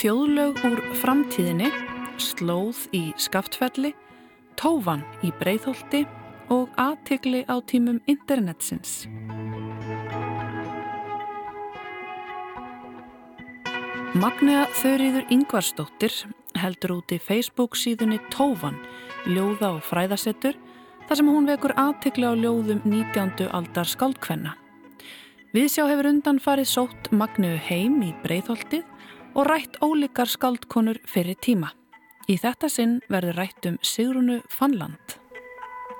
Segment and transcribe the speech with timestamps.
[0.00, 1.68] Þjóðlög úr framtíðinni,
[2.16, 3.90] slóð í skaftfelli,
[4.56, 6.06] tófan í breyðholti
[6.48, 9.04] og aðtikli á tímum internetsins.
[14.16, 16.16] Magnea Þöriður Ingvarsdóttir
[16.56, 18.80] heldur út í Facebook síðunni Tófan,
[19.28, 20.56] ljóða og fræðasettur,
[21.04, 23.52] þar sem hún vekur aðtikli á ljóðum 19.
[23.52, 24.56] aldar skáldkvenna.
[25.50, 28.84] Viðsjá hefur undan farið sótt Magneu heim í breyðholtið
[29.34, 31.72] og rætt ólíkar skáldkonur fyrir tíma.
[32.30, 35.16] Í þetta sinn verður rætt um Sigrunu Fannland.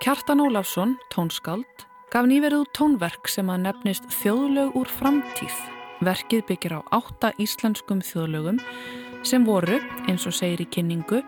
[0.04, 1.82] Kjartan Ólafsson, tónskáld,
[2.14, 5.58] gaf nýverið út tónverk sem að nefnist Þjóðlög úr framtíð.
[6.06, 8.62] Verkið byggir á átta íslenskum þjóðlögum
[9.26, 11.24] sem voru, eins og segir í kynningu,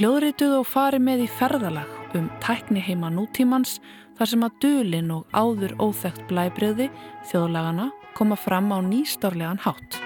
[0.00, 3.76] hljóðrituð og farið með í ferðalag um tækni heima nútímans
[4.16, 6.90] þar sem að dölin og áður óþægt blæbriði
[7.30, 9.98] þjóðlagana koma fram á nýstárlegan hátt.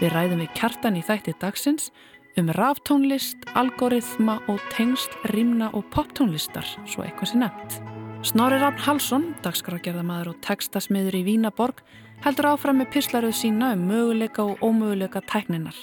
[0.00, 1.90] Við ræðum við kjartan í þætti dagsins
[2.36, 7.78] um ráftónlist, algoritma og tengsl, rímna og poptónlistar, svo eitthvað sé nefnt.
[8.26, 11.80] Snorri Rafn Halsson, dagskrágerðamaður og tekstasmiður í Vínaborg,
[12.24, 15.76] heldur áfram með pislaruð sína um möguleika og ómöguleika tækninar.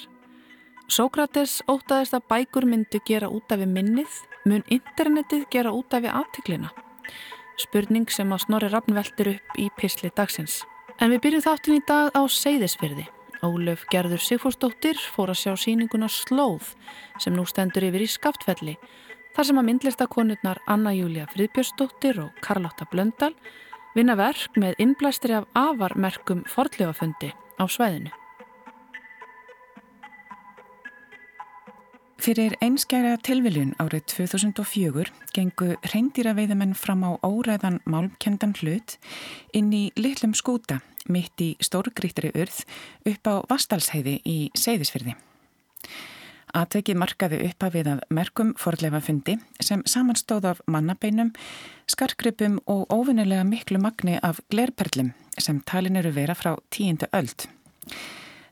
[0.86, 6.04] Sókrates ótaðist að bækur myndu gera út af við minnið, mun internetið gera út af
[6.04, 6.74] við aftiklina.
[7.60, 10.62] Spurning sem að Snorri Rafn veldur upp í pisli dagsins.
[10.98, 13.06] En við byrjum þáttin í dag á Seyðisfyrði.
[13.44, 16.72] Ólöf Gerður Sigfúrsdóttir fór að sjá síninguna Slóð
[17.20, 18.78] sem nú stendur yfir í Skaftfelli
[19.36, 23.34] þar sem að myndlistakonurnar Anna Júlia Friðbjörnsdóttir og Karlotta Blöndal
[23.94, 28.23] vinna verk með innblæstri af afarmerkum fordlegafundi á svæðinu.
[32.24, 38.94] Fyrir einskæra tilviljun árið 2004 gengu reyndýraveiðamenn fram á óræðan málmkendan hlut
[39.52, 42.62] inn í litlum skúta mitt í stórgrítri urð
[43.12, 45.12] upp á Vastalsheiði í Seyðisfyrði.
[46.56, 51.34] Atvekið markaði upphafið af merkum forleifafundi sem samanstóð af mannabeinum,
[51.92, 57.50] skarkripum og óvinnilega miklu magni af glerperlum sem talin eru vera frá tíundu öld.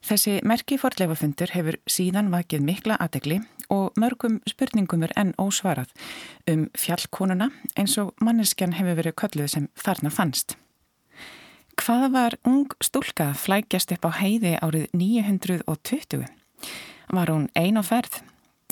[0.03, 3.37] Þessi merki forleifafundur hefur síðan vakið mikla aðegli
[3.71, 5.93] og mörgum spurningum er enn ósvarað
[6.51, 10.57] um fjallkonuna eins og manneskjan hefur verið kölluð sem þarna fannst.
[11.79, 16.27] Hvað var ung stúlka flækjast upp á heiði árið 920?
[17.13, 18.21] Var hún ein á ferð?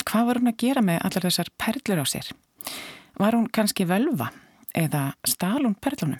[0.02, 2.28] Hvað var hún að gera með allar þessar perlur á sér?
[3.22, 4.32] Var hún kannski völva
[4.74, 6.18] eða stál hún perlunum?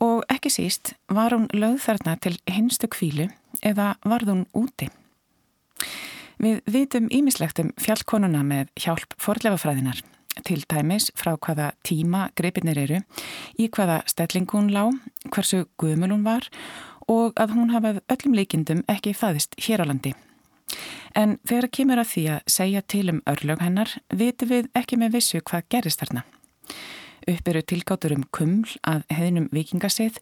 [0.00, 3.30] Og ekki síst, var hún lögð þarna til hinstu kvílu
[3.64, 4.90] eða varð hún úti?
[6.36, 10.02] Við vitum ímislegt um fjallkonuna með hjálp forlefafræðinar
[10.44, 13.00] til dæmis frá hvaða tíma greipinir eru,
[13.56, 14.84] í hvaða stelling hún lá,
[15.32, 16.48] hversu guðmul hún var
[17.08, 20.12] og að hún hafað öllum leikindum ekki fæðist hér á landi.
[21.16, 25.16] En þegar kemur að því að segja til um örlög hennar, vitum við ekki með
[25.16, 26.26] vissu hvað gerist þarna.
[27.26, 30.20] Uppbyrju tilgáttur um kuml að heðinum vikingasið,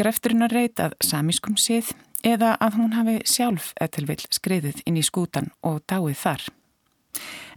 [0.00, 1.90] grefturinnar reyt að samískum sið
[2.24, 6.46] eða að hún hafi sjálf ettilvill skriðið inn í skútan og dáið þar.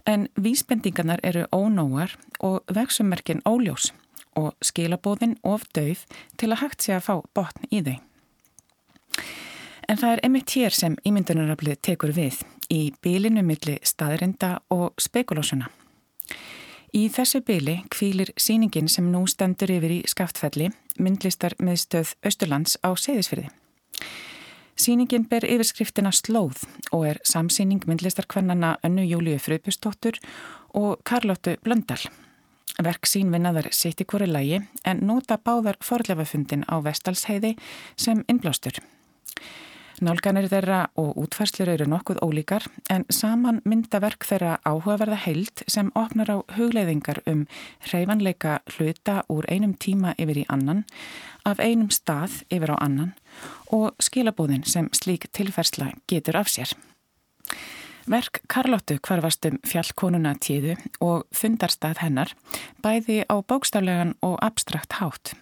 [0.04, 3.94] En vísbendingarnar eru ónóar og vexummerkin óljós
[4.36, 6.04] og skilabóðin of döið
[6.36, 7.96] til að hægt sé að fá botn í þau.
[9.88, 12.42] En það er emitt hér sem ímyndunaraflið tekur við
[12.72, 15.68] í bílinu milli staðrinda og spekulásuna.
[16.92, 20.66] Í þessu bíli kvílir síningin sem nú stendur yfir í skaftfelli
[21.00, 23.46] myndlistar með stöð Östurlands á Seyðisfyrði.
[24.76, 30.20] Sýningin ber yfirskriftina Slóð og er samsýning myndlistarkvennana Önnu Júliu Fröðbjörnsdóttur
[30.76, 32.02] og Karlóttu Blöndal.
[32.84, 37.54] Verk sín vinnaðar sitt í hverju lægi en nota báðar forlefafundin á Vestalsheiði
[37.96, 38.76] sem innblástur.
[40.00, 46.32] Nálganir þeirra og útfærslur eru nokkuð ólíkar en saman myndaverk þeirra áhugaverða heilt sem opnar
[46.32, 47.44] á hugleiðingar um
[47.90, 50.84] hreyfanleika hluta úr einum tíma yfir í annan,
[51.44, 53.12] af einum stað yfir á annan
[53.68, 56.72] og skilabúðin sem slík tilfærsla getur af sér.
[58.08, 60.74] Verk Karlóttu kvarfast um fjallkonuna tíðu
[61.04, 62.34] og fundarstað hennar
[62.82, 65.36] bæði á bókstaflegan og abstrakt hátt.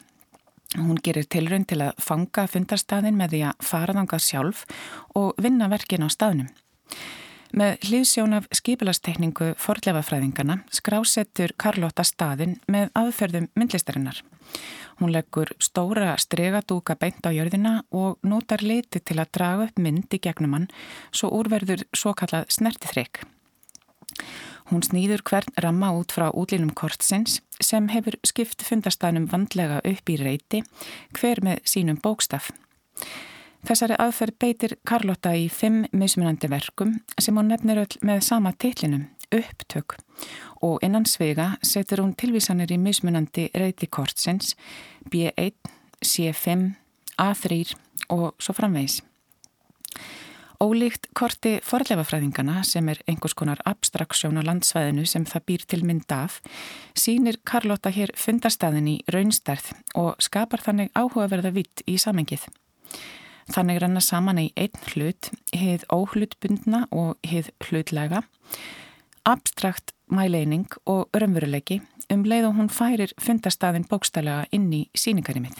[0.79, 4.61] Hún gerir tilrönd til að fanga fundarstaðin með því að fara þangað sjálf
[5.19, 6.51] og vinna verkin á staðnum.
[7.51, 14.21] Með hlýðsjón af skipilastekningu forlefafræðingana skrásettur Karlotta staðin með aðferðum myndlistarinnar.
[15.01, 20.15] Hún leggur stóra stregadúka beint á jörðina og notar liti til að draga upp mynd
[20.15, 20.71] í gegnum hann
[21.11, 23.25] svo úrverður svo kallað snertithreik.
[24.71, 30.19] Hún snýður hvern ramma út frá útlínum kortsins sem hefur skipt fundarstaðnum vandlega upp í
[30.21, 30.61] reyti
[31.19, 32.53] hver með sínum bókstaf.
[33.67, 39.09] Þessari aðferð beitir Karlotta í fimm mismunandi verkum sem hún nefnir öll með sama titlinum,
[39.35, 39.99] upptök
[40.63, 44.55] og innan svega setur hún tilvísanir í mismunandi reyti kortsins
[45.11, 45.59] B1,
[46.01, 46.71] C5,
[47.19, 47.63] A3
[48.15, 49.03] og svo framvegis.
[50.61, 56.13] Ólíkt korti forleifafræðingana sem er einhvers konar abstraksjón á landsvæðinu sem það býr til mynd
[56.13, 56.37] af,
[56.93, 62.45] sínir Karlotta hér fundastæðin í raunstærð og skapar þannig áhugaverða vitt í samengið.
[63.49, 68.21] Þannig rannar saman í einn hlut, heið óhlutbundna og heið hlutlega,
[69.25, 71.81] abstrakt mæleining og örmveruleiki
[72.13, 75.57] um leið og hún færir fundastæðin bókstælega inn í síningarimið.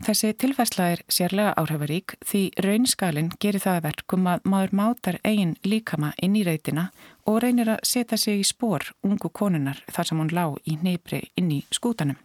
[0.00, 6.14] Þessi tilfærsla er sérlega áhrifarík því raunskalinn gerir það verkum að maður mátar eigin líkama
[6.24, 6.86] inn í reytina
[7.28, 11.20] og reynir að setja sig í spór ungu konunar þar sem hún lág í neypri
[11.36, 12.16] inn í skútanum.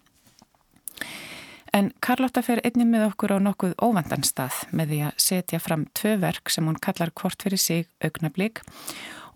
[1.76, 5.84] En Karlotta fer einnig með okkur á nokkuð óvandan stað með því að setja fram
[6.00, 8.64] tvö verk sem hún kallar hvort fyrir sig augnablík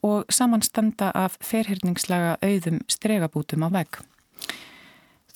[0.08, 4.00] og samanstanda af ferhyrningslaga auðum stregabútum á vegg.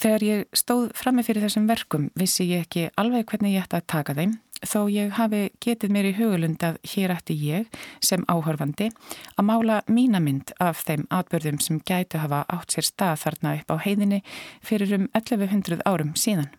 [0.02, 3.90] Þegar ég stóð frammi fyrir þessum verkum vissi ég ekki alveg hvernig ég ætti að
[3.94, 8.90] taka þeim þó ég hafi getið mér í hugulund að hér ætti ég sem áhörfandi
[9.36, 13.78] að mála mínamynd af þeim atbörðum sem gætu hafa átt sér stað þarna upp á
[13.86, 14.22] heiðinni
[14.64, 16.52] fyrir um 1100 árum síðan.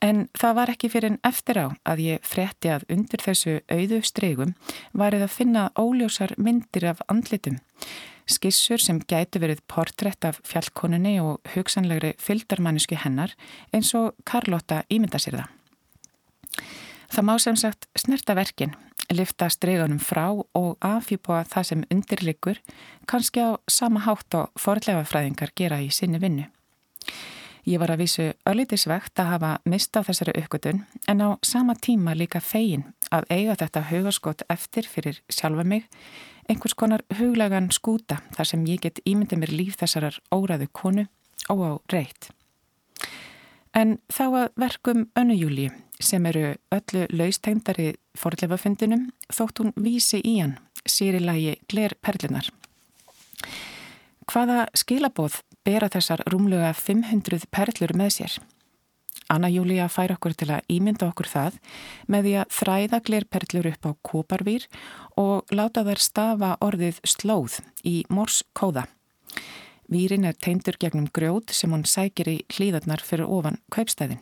[0.00, 3.98] En það var ekki fyrir en eftir á að ég fretti að undir þessu auðu
[4.06, 4.54] stregum
[4.94, 7.58] varið að finna óljósar myndir af andlitum.
[8.28, 13.32] Skissur sem gætu verið portrætt af fjallkonunni og hugsanlegri fyldarmannisku hennar
[13.72, 15.48] eins og Karlotta ímynda sér það.
[17.08, 18.74] Það má sem sagt snerta verkin,
[19.08, 22.60] lifta stregunum frá og afhjúpa það sem undirlikur,
[23.08, 26.44] kannski á sama hátt og forlegafræðingar gera í sinni vinnu.
[27.68, 32.40] Ég var að vísu ölitisvegt að hafa mista þessari uppgötun en á sama tíma líka
[32.40, 35.88] fegin að eiga þetta hugaskott eftir fyrir sjálfa mig,
[36.48, 41.06] einhvers konar huglegan skúta þar sem ég get ímyndið mér líf þessarar óraðu konu
[41.52, 42.30] og á reitt.
[43.76, 45.68] En þá að verkum önnujúli
[46.00, 50.56] sem eru öllu laustegndari forleifafundinum þótt hún vísi í hann,
[50.86, 52.48] sér í lagi Gler Perlinar.
[54.28, 58.38] Hvaða skilabóð bera þessar rúmlega 500 perlur með sér.
[59.28, 61.56] Anna Júlia fær okkur til að ímynda okkur það
[62.08, 64.64] með því að þræða glerperlur upp á kóparvýr
[65.18, 68.86] og láta þær stafa orðið slóð í mors kóða.
[69.88, 74.20] Výrin er teindur gegnum grjót sem hún sækir í hlýðarnar fyrir ofan kaupstæðin.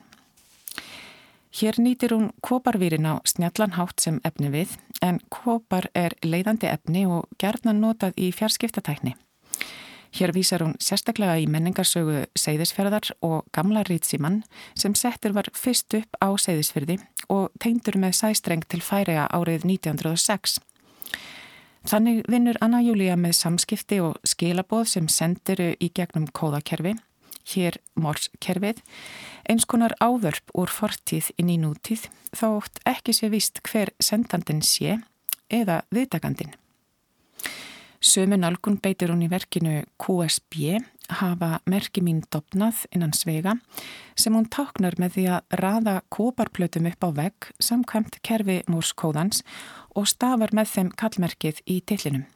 [1.56, 7.30] Hér nýtir hún kóparvýrin á snjallanhátt sem efni við en kópar er leiðandi efni og
[7.40, 9.16] gerðna notað í fjarskiptatækni.
[10.16, 14.42] Hér vísar hún sérstaklega í menningarsögu Seyðisferðar og gamla rýtsimann
[14.78, 17.00] sem settur var fyrst upp á Seyðisferði
[17.32, 20.60] og tegndur með sæstreng til færiða árið 1906.
[21.86, 26.96] Þannig vinnur Anna Júlia með samskipti og skilaboð sem sendiru í gegnum kóðakerfi,
[27.52, 28.80] hér morskerfið,
[29.46, 34.98] eins konar ávörp úr fortíð inn í nútíð þótt ekki sé vist hver sendandin sé
[35.46, 36.56] eða viðtakandin.
[38.02, 40.82] Sömu nálgun beitir hún í verkinu QSB,
[41.22, 43.54] hafa merki mín dopnað innan svega,
[44.18, 49.44] sem hún táknar með því að raða kóparplötum upp á vegg samkvæmt kerfi morskóðans
[49.96, 52.26] og stafar með þeim kallmerkið í tillinum.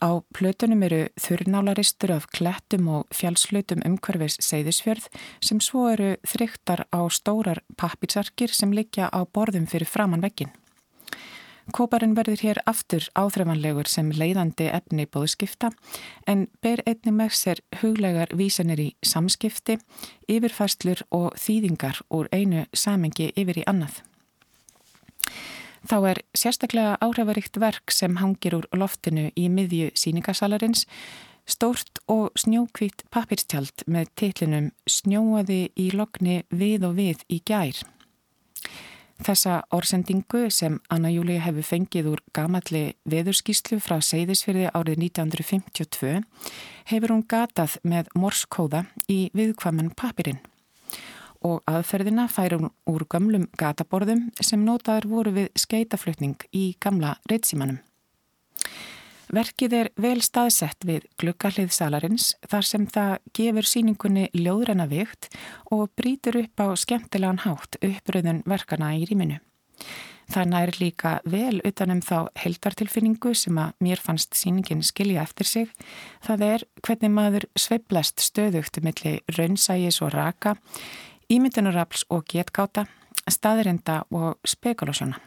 [0.00, 5.10] Á plötunum eru þurrnálaristur af klettum og fjálslutum umhverfis seyðisfjörð
[5.44, 10.54] sem svo eru þrygtar á stórar pappitsarkir sem liggja á borðum fyrir framann veggin.
[11.70, 15.70] Kóparinn verður hér aftur áþreifanlegur sem leiðandi efni bóðu skipta
[16.26, 19.76] en ber einni með sér huglegar vísanir í samskipti,
[20.26, 24.00] yfirfæslur og þýðingar úr einu samengi yfir í annað.
[25.88, 30.84] Þá er sérstaklega áhrifaríkt verk sem hangir úr loftinu í miðju síningasalarins
[31.50, 37.80] stórt og snjókvít papirstjald með titlinum Snjóaði í lokni við og við í gær.
[39.20, 46.22] Þessa orsendingu sem Anna Júlia hefur fengið úr gamalli veðurskíslu frá Seyðisfyrði árið 1952
[46.92, 50.40] hefur hún gatað með morskóða í viðkvaman papirinn
[51.46, 57.80] og aðferðina fær hún úr gamlum gataborðum sem notaður voru við skeitaflutning í gamla reytsímanum.
[59.30, 65.28] Verkið er vel staðsett við glukkallið salarins þar sem það gefur síningunni ljóðræna vikt
[65.70, 69.38] og brítur upp á skemmtilegan hátt uppröðun verkana í rýminu.
[70.30, 75.72] Þannig er líka vel utanum þá heldartilfinningu sem að mér fannst síningin skilja eftir sig.
[76.22, 80.54] Það er hvernig maður sveiblast stöðugt millir raunsægis og raka,
[81.30, 82.86] ímyndunarafls og getkáta
[83.30, 85.18] staðirinda og spekulasjóna.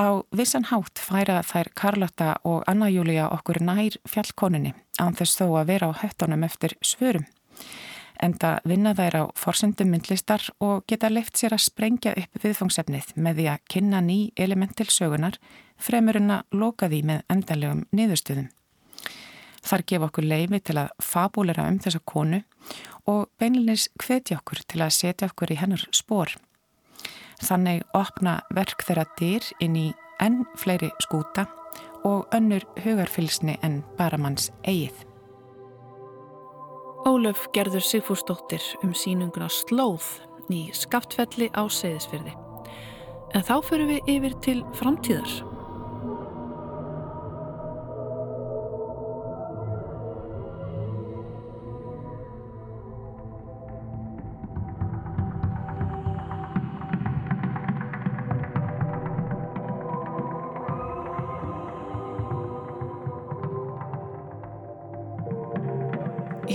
[0.00, 5.46] Á vissan hátt færa þær Karlotta og Anna Júlia okkur nær fjallkoninni án þess þó
[5.60, 7.26] að vera á höttunum eftir svörum.
[8.20, 13.40] Enda vinna þær á forsendum myndlistar og geta leift sér að sprengja upp viðfangsefnið með
[13.40, 15.38] því að kynna ný element til sögunar
[15.80, 18.50] fremurinn að loka því með endalegum niðurstöðum.
[19.70, 22.40] Þar gefa okkur leifi til að fabúlera um þessa konu
[23.10, 26.32] og beinlinis hvetja okkur til að setja okkur í hennar spór.
[27.40, 29.86] Þannig opna verk þeirra dyr inn í
[30.20, 31.46] enn fleiri skúta
[32.04, 35.06] og önnur hugarfylsni en baramanns eigið.
[37.06, 40.18] Ólöf gerður Sigfúrsdóttir um sínunguna Slóð
[40.50, 42.34] í skaftfelli á Seyðisfyrði.
[43.38, 45.59] En þá fyrir við yfir til framtíðar.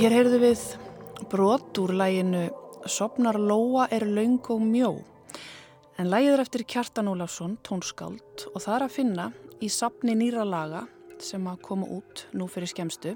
[0.06, 0.64] Hér heyrðu við
[1.32, 2.44] brot úr læginu
[2.86, 4.92] Sopnar Lóa er laung og mjó
[5.98, 9.26] en lægið er eftir Kjartan Ólafsson, tónskáld og það er að finna
[9.66, 10.84] í sapni nýra laga
[11.18, 13.16] sem að koma út nú fyrir skemstu.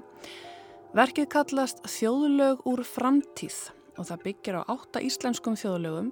[0.90, 3.60] Verkið kallast Þjóðlög úr framtíð
[3.94, 6.10] og það byggir á átta íslenskum þjóðlögum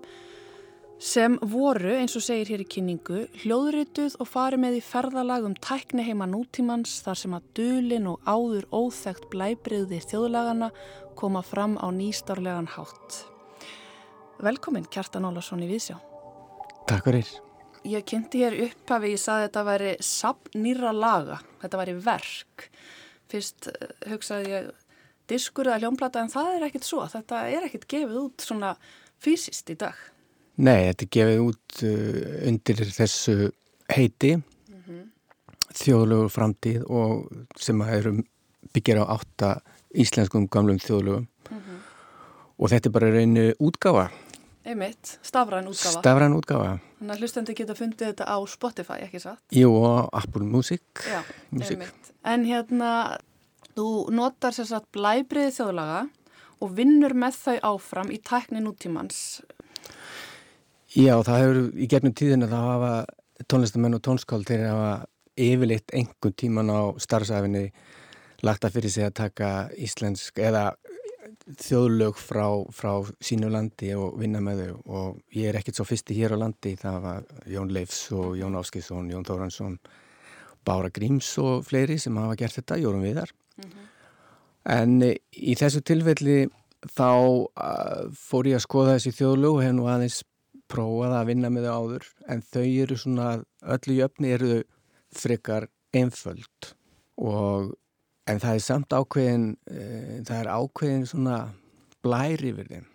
[0.99, 5.55] sem voru, eins og segir hér í kynningu, hljóðrituð og farið með í ferðalag um
[5.63, 10.73] tækni heima nútímans þar sem að dulin og áður óþægt blæbriði þjóðlagana
[11.19, 13.23] koma fram á nýstárlegan hátt.
[14.43, 15.99] Velkomin Kjartan Ólarsson í Vísjá.
[16.91, 17.31] Takk fyrir.
[17.87, 22.69] Ég kynnti hér upphafi, ég saði að þetta væri sapnýra laga, þetta væri verk.
[23.31, 24.71] Fyrst eh, hugsaði ég
[25.31, 28.75] diskur eða hljómplata en það er ekkit svo, þetta er ekkit gefið út svona
[29.23, 29.99] fysiskt í dag.
[30.59, 33.51] Nei, þetta er gefið út uh, undir þessu
[33.95, 35.03] heiti mm -hmm.
[35.81, 38.17] þjóðlugur framtíð og sem eru
[38.75, 39.61] byggir á átta
[39.95, 41.79] íslenskum gamlum þjóðlugum mm -hmm.
[42.59, 44.11] og þetta er bara reynu útgáfa
[44.65, 49.43] Einmitt, stafræn útgáfa Stafræn útgáfa Þannig að hlustandi geta fundið þetta á Spotify, ekki satt?
[49.55, 51.71] Jú, og Apple Music Já, Music.
[51.71, 53.19] einmitt En hérna,
[53.77, 56.09] þú notar sér satt blæbriði þjóðlaga
[56.61, 59.41] og vinnur með þau áfram í tækni nútímans
[60.97, 62.93] Já, það hefur í gegnum tíðina þá hafa
[63.49, 64.93] tónlistamenn og tónskáld þeir hafa
[65.39, 67.67] yfirleitt einhvern tíman á starfsafinni
[68.47, 70.71] lagt að fyrir sig að taka íslensk eða
[71.59, 72.93] þjóðlög frá, frá
[73.25, 76.75] sínu landi og vinna með þau og ég er ekkert svo fyrsti hér á landi
[76.81, 79.79] það var Jón Leifs og Jón Áskilsson, Jón Þóransson
[80.65, 83.87] Bára Gríms og fleiri sem hafa gert þetta, Jórun Viðar mm -hmm.
[84.65, 86.49] en í þessu tilfelli
[86.87, 90.23] þá uh, fór ég að skoða þessi þjóðlög og hef nú aðeins
[90.69, 93.29] prófað að vinna með þau áður en þau eru svona,
[93.63, 94.65] öllu jöfni eru þau
[95.19, 96.73] frekar einföld
[97.19, 97.73] og
[98.29, 99.81] en það er samt ákveðin e,
[100.29, 101.39] það er ákveðin svona
[102.05, 102.87] blæri yfir þeim.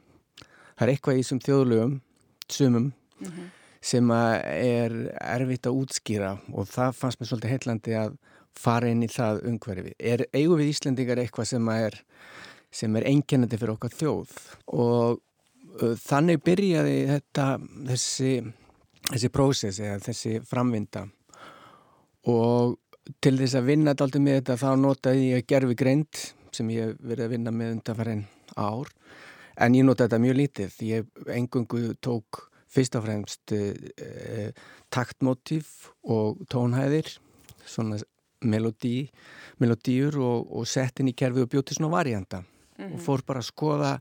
[0.74, 1.98] Það er eitthvað í þessum þjóðlögum
[2.54, 3.50] sumum mm -hmm.
[3.82, 8.16] sem er erfitt að útskýra og það fannst mér svolítið heillandi að
[8.54, 9.94] fara inn í það umhverfi.
[10.00, 12.04] Er eigum við Íslandingar eitthvað sem er
[12.74, 14.34] sem er einkennandi fyrir okkar þjóð?
[14.68, 15.22] Og
[15.80, 17.48] þannig byrjaði þetta
[17.90, 18.32] þessi,
[19.10, 21.08] þessi prósess eða þessi framvinda.
[22.30, 22.78] Og
[23.24, 27.02] til þess að vinna alltaf með þetta þá notaði ég gerfi greint sem ég hef
[27.02, 28.26] verið að vinna með undanfærin
[28.56, 28.94] ár.
[29.60, 30.80] En ég notaði þetta mjög lítið.
[30.88, 34.50] Ég engungu tók fyrst og fremst eh,
[34.94, 37.12] taktmotíf og tónhæðir
[37.66, 38.00] svona
[38.44, 39.10] melodí
[39.62, 42.46] melodíur og, og sett inn í kerfi og bjóti svona varianta mm
[42.78, 42.94] -hmm.
[42.94, 43.92] og fór bara að skoða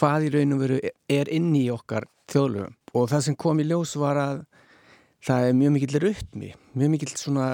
[0.00, 0.78] hvað í raun og veru
[1.12, 2.76] er inn í okkar þjóðlögum.
[2.96, 4.40] Og það sem kom í ljós var að
[5.26, 7.48] það er mjög mikill rötmi, mjög mikill svona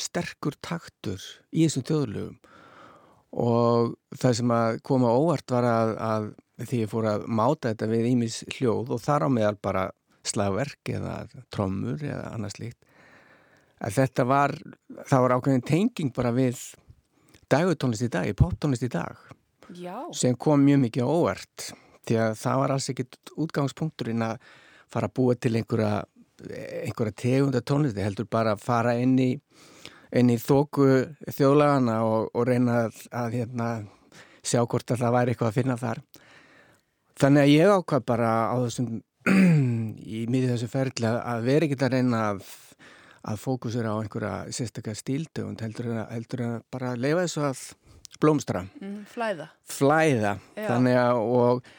[0.00, 1.20] sterkur taktur
[1.52, 2.38] í þessum þjóðlögum.
[3.44, 6.30] Og það sem að koma óvart var að, að
[6.64, 9.84] því ég fór að máta þetta við ímis hljóð og þar á meðal bara
[10.24, 11.16] slagverk eða
[11.52, 12.80] trommur eða annars líkt
[13.84, 14.54] að þetta var,
[15.08, 16.60] það var ákveðin tenging bara við
[17.52, 19.18] dagutónlist í dag, poptónlist í dag
[19.72, 19.96] Já.
[20.12, 21.68] sem kom mjög mikið á óvart
[22.04, 24.50] því að það var alls ekkit útgangspunkturinn að
[24.92, 26.04] fara að búa til einhverja,
[26.84, 29.30] einhverja tegunda tónlisti heldur bara að fara inn í,
[30.12, 30.88] inn í þóku
[31.32, 33.70] þjóðlagana og, og reyna að, að hérna,
[34.44, 36.02] sjá hvort að það væri eitthvað að finna þar
[37.20, 38.92] þannig að ég ákvað bara á þessum
[40.18, 42.44] í miðið þessu ferli að vera ekkit að reyna að
[43.24, 45.00] að fókusera á einhverja sérstaklega
[45.48, 47.62] að, heldur en að bara leifa þessu að
[48.22, 48.64] blómstra.
[48.80, 50.34] Mm, flæða, flæða.
[50.56, 51.70] þannig að og,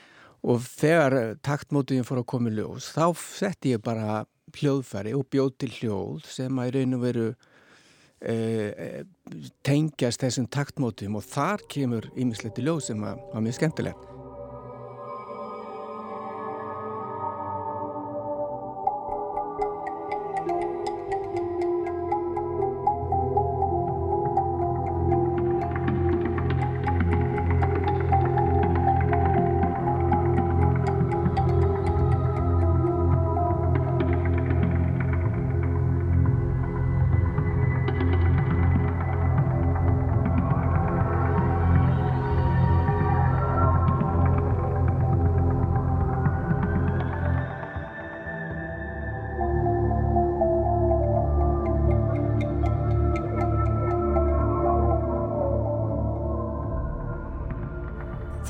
[0.46, 4.24] og þegar taktmótuðin fór að koma í ljós þá setti ég bara
[4.56, 7.30] hljóðfæri og bjóð til hljóð sem að í raun og veru
[8.22, 9.04] e,
[9.65, 14.15] tengjast þessum taktmótuðum og þar kemur ímislegt í ljóð sem að, var mjög skemmtilegt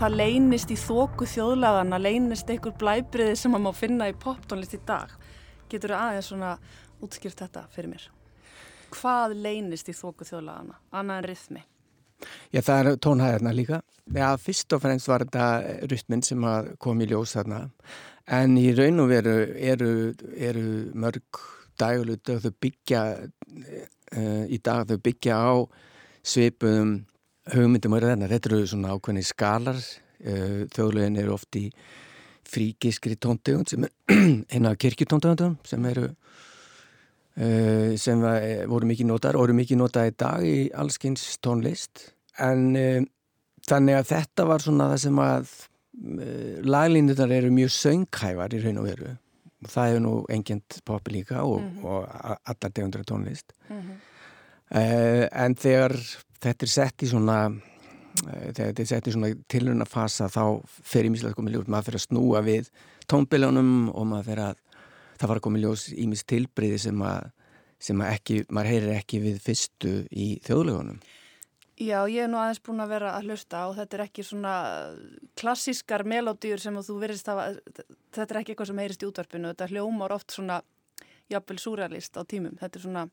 [0.05, 4.79] það leynist í þóku þjóðlagana, leynist einhver blæbriði sem maður má finna í poptónlist í
[4.85, 5.13] dag.
[5.71, 6.51] Getur þú aðeins svona
[7.01, 8.03] útskýrt þetta fyrir mér?
[8.93, 11.63] Hvað leynist í þóku þjóðlagana, annað en rithmi?
[12.53, 13.79] Já, það er tónhæðarna líka.
[14.13, 16.45] Já, fyrst og fremst var þetta rytmin sem
[16.85, 17.63] kom í ljós þarna.
[18.37, 19.91] En í raun og veru eru,
[20.37, 21.41] eru mörg
[21.81, 25.53] dægulut og þau byggja uh, í dag, þau byggja á
[26.25, 26.99] svipum
[27.53, 28.29] hugmyndum að reyna.
[28.31, 29.79] Þetta eru svona ákveðni skalar.
[30.25, 31.65] Eh, þjóðlegin eru oft í
[32.45, 33.91] fríkiskri tóntegund sem er
[34.53, 36.07] eina af kirkjutóntegundum sem eru
[37.35, 38.21] eh, sem
[38.69, 42.07] voru mikið notar og eru mikið notað í dag í allskynns tónlist.
[42.41, 43.03] En eh,
[43.67, 45.55] þannig að þetta var svona það sem að
[46.65, 49.13] laglínuðar eru mjög söngkævar í raun og veru.
[49.65, 51.85] Og það hefur nú engjent popi líka og, mm -hmm.
[51.85, 53.53] og allar tegundra tónlist.
[53.69, 53.95] Mm -hmm.
[54.71, 55.95] uh, en þegar
[56.43, 60.43] þetta er sett í svona eh, þegar þetta er sett í svona tilruna fasa þá
[60.65, 61.71] fer í mislega komið ljós.
[61.71, 62.71] Maður fer að snúa við
[63.11, 64.63] tónbiljónum og maður fer að
[65.15, 67.29] það var að komið ljós í mis tilbriði sem að,
[67.79, 70.99] sem að ekki, maður heyrir ekki við fyrstu í þjóðlegunum
[71.75, 74.51] Já, ég hef nú aðeins búin að vera að hlusta og þetta er ekki svona
[75.35, 77.57] klassískar melodýr sem þú verist að
[78.15, 79.51] þetta er ekki eitthvað sem heyrist í útvarpinu.
[79.51, 80.61] Þetta hljómar oft svona
[81.27, 83.03] jafnvel súrealist á tímum, þetta er svona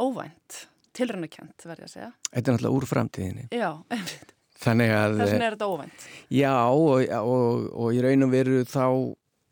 [0.00, 0.62] óvænt
[0.96, 2.08] tilröndukent verði að segja.
[2.30, 3.46] Þetta er náttúrulega úr framtíðinni.
[3.54, 4.32] Já, einmitt.
[4.56, 5.18] Þannig að...
[5.20, 6.08] Þess vegna er þetta óvænt.
[6.32, 8.86] Já, og, og, og í raun og veru þá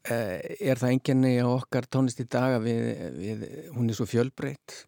[0.09, 0.39] eh,
[0.71, 4.79] er það enginni á okkar tónlist í dag að við, við, hún er svo fjölbreytt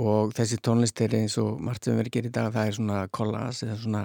[0.00, 2.98] og þessi tónlist er eins og margt sem að gera í dag, það er svona
[3.10, 4.02] kollas eða svona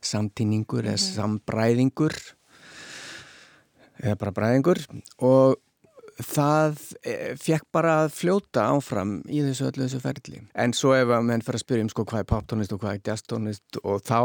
[0.00, 0.92] samtíningur mm -hmm.
[0.92, 1.16] eða mhm.
[1.16, 2.16] sambræðingur
[4.00, 4.80] eða bara bræðingur
[5.18, 5.60] og
[6.26, 10.42] það eh, fekk bara að fljóta áfram í þessu öllu þessu ferli.
[10.54, 12.98] En svo ef að menn fyrir að spyrja um sko hvað er poptónist og hvað
[12.98, 14.20] er jazztónist og þá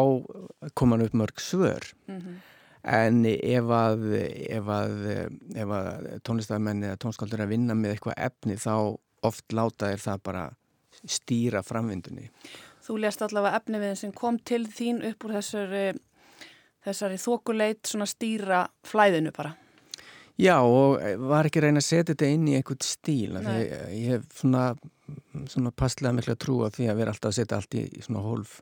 [0.77, 1.89] kom hann upp mörg svör.
[2.07, 2.35] Mm -hmm.
[2.83, 4.01] en ef að
[4.49, 4.91] ef að,
[5.55, 10.21] ef að tónlistamenni eða tónskáldur að vinna með eitthvað efni þá oft láta er það
[10.23, 10.49] bara
[11.05, 12.29] stýra framvindunni.
[12.85, 15.93] Þú lést allavega efni við sem kom til þín upp úr þessari
[16.85, 19.55] þessari þokuleit svona stýra flæðinu bara
[20.41, 24.09] Já og eh, var ekki reyna að setja þetta inn í einhvern stíl ég, ég
[24.17, 24.65] hef svona,
[25.51, 28.23] svona passlega miklu að trúa því að vera alltaf að setja allt í, í svona
[28.25, 28.57] hólf.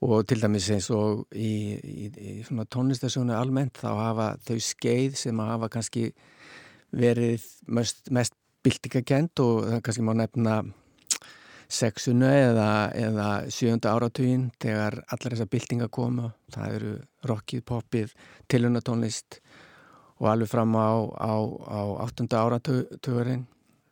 [0.00, 5.16] Og til dæmis eins og í, í, í svona tónlistasjónu almennt þá hafa þau skeið
[5.20, 6.04] sem að hafa kannski
[6.96, 10.60] verið mest, mest byltingakent og það kannski má nefna
[11.70, 16.32] sexunu eða, eða sjönda áratugin þegar allar þessar byltinga koma.
[16.50, 16.94] Það eru
[17.30, 18.16] rockið, popið,
[18.50, 19.40] tilunatónlist
[20.20, 22.28] og alveg fram á, á, á 8.
[22.36, 23.46] áratugurinn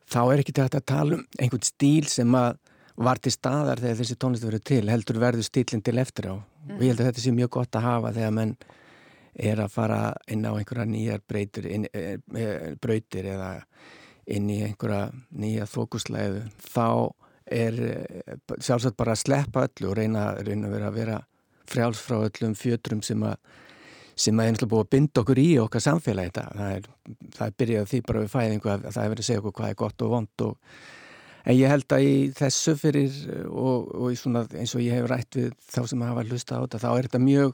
[0.09, 2.57] þá er ekki þetta að tala um einhvern stíl sem að
[2.99, 6.75] var til staðar þegar þessi tónlist verið til heldur verður stílinn til eftir á mm.
[6.75, 8.53] og ég held að þetta sé mjög gott að hafa þegar menn
[9.39, 13.53] er að fara inn á einhverja nýjar breytir, inn, e, e, breytir eða
[14.29, 16.89] inn í einhverja nýja þókuslæðu þá
[17.49, 17.79] er
[18.59, 21.21] sjálfsagt bara að sleppa öllu og reyna, reyna að vera
[21.69, 23.39] frjáls frá öllum fjötrum sem að
[24.19, 26.33] sem að einstaklega búið að binda okkur í okkar samfélagi.
[26.35, 26.87] Það er,
[27.35, 29.73] það er byrjað því bara við fæðingu að það er verið að segja okkur hvað
[29.73, 30.57] er gott og vond og
[31.45, 33.15] en ég held að í þessu fyrir
[33.47, 36.81] og, og svona, eins og ég hef rætt við þá sem hafa hlusta á þetta,
[36.83, 37.53] þá er þetta mjög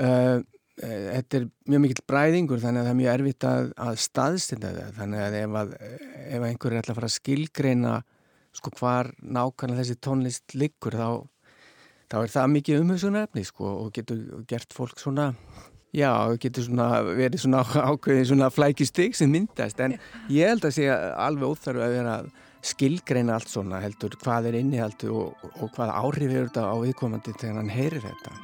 [0.00, 0.38] uh,
[0.78, 4.96] þetta er mjög mikill bræðingur þannig að það er mjög erfitt að, að staðstinda þetta
[4.96, 5.76] þannig að ef, að,
[6.24, 7.94] ef einhver er alltaf að fara að skilgreina
[8.54, 11.08] sko hvar nákvæmlega þessi tónlist liggur þá,
[12.10, 15.32] þá er það mikið umhugsunarefni sko og getur gert fólk svona
[15.94, 19.94] Já, það getur svona verið svona ákveðin svona flækistig sem myndast en
[20.32, 22.16] ég held að sé alveg óþarf að vera
[22.64, 27.36] skilgreina allt svona heldur hvað er innihald og, og hvað áhrif er þetta á viðkomandi
[27.38, 28.34] þegar hann heyrir þetta.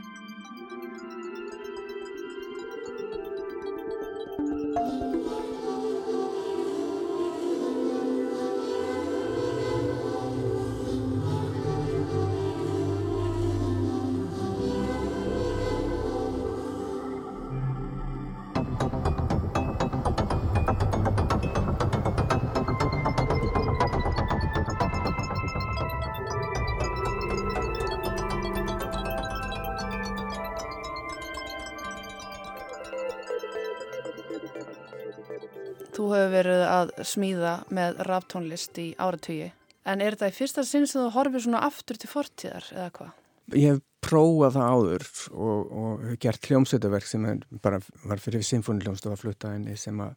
[37.06, 39.50] Smíða með ráptónlist í áratögi
[39.88, 43.14] en er þetta í fyrsta sinn sem þú horfið svona aftur til fortíðar eða hvað?
[43.56, 47.26] Ég hef prófað það áður og, og gert hljómsveitaverk sem
[47.62, 50.14] bara var fyrir symfóniljónst og var fluttað henni sem að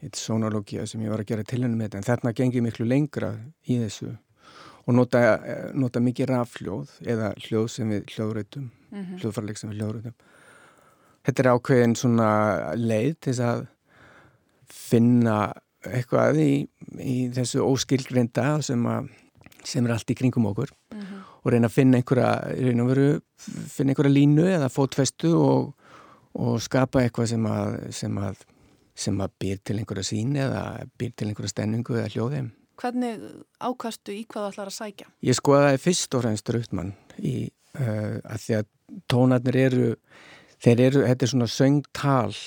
[0.00, 2.88] hitt sonológia sem ég var að gera til henni með þetta en þarna gengið miklu
[2.88, 3.30] lengra
[3.68, 4.14] í þessu
[4.86, 5.20] og nota,
[5.76, 9.18] nota mikið rafljóð eða hljóð sem við hljóðröytum mm -hmm.
[9.20, 10.16] hljóðfarleik sem við hljóðröytum
[11.20, 12.28] Þetta er ákveðin svona
[12.80, 13.66] leið til þess að
[14.72, 15.36] finna
[15.88, 16.52] eitthvað í,
[17.00, 19.10] í þessu óskilgrinda sem, að,
[19.64, 21.26] sem er allt í kringum okkur mm -hmm.
[21.42, 22.32] og reyna að finna einhverja,
[22.90, 25.74] veru, finna einhverja línu eða fótfestu og,
[26.34, 28.44] og skapa eitthvað sem að, sem að
[29.00, 30.62] sem að býr til einhverja sín eða
[30.98, 32.42] býr til einhverja stenningu eða hljóði.
[32.80, 33.24] Hvernig
[33.60, 35.08] ákastu í hvað það ætlar að sækja?
[35.28, 37.34] Ég skoðaði fyrst og fremst Rautmann í
[37.76, 38.70] uh, að því að
[39.12, 39.88] tónarnir eru,
[40.64, 42.38] þeir eru, þetta er svona söngtal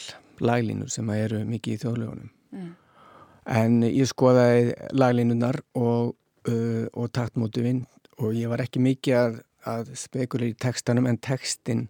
[0.43, 2.31] laglínur sem eru mikið í þjóðlegunum.
[2.53, 2.71] Mm.
[3.45, 6.15] En ég skoðaði laglínunar og,
[6.47, 7.84] uh, og taktmótu vinn
[8.21, 11.88] og ég var ekki mikið að, að spekula í textanum en textin,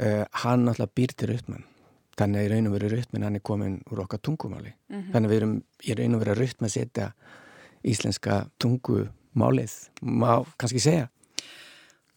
[0.00, 1.66] uh, hann alltaf býr til Rautmann.
[2.16, 4.72] Þannig að í raun og veru rytmin hann er komin úr okkar tungumáli.
[4.88, 5.10] Mm -hmm.
[5.12, 7.12] Þannig að við erum í raun og veru rytma að setja
[7.84, 11.08] íslenska tungumálið, má kannski segja.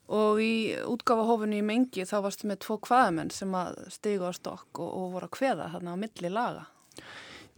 [0.09, 4.79] Og í útgáfahófunni í mengi þá varstu með tvo hvaðamenn sem að stigu á stokk
[4.79, 6.63] og, og voru að hveða þarna á milli laga.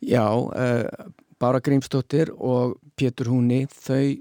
[0.01, 1.11] Já, uh,
[1.41, 4.17] Bára Grímsdóttir og Pétur Húni, þau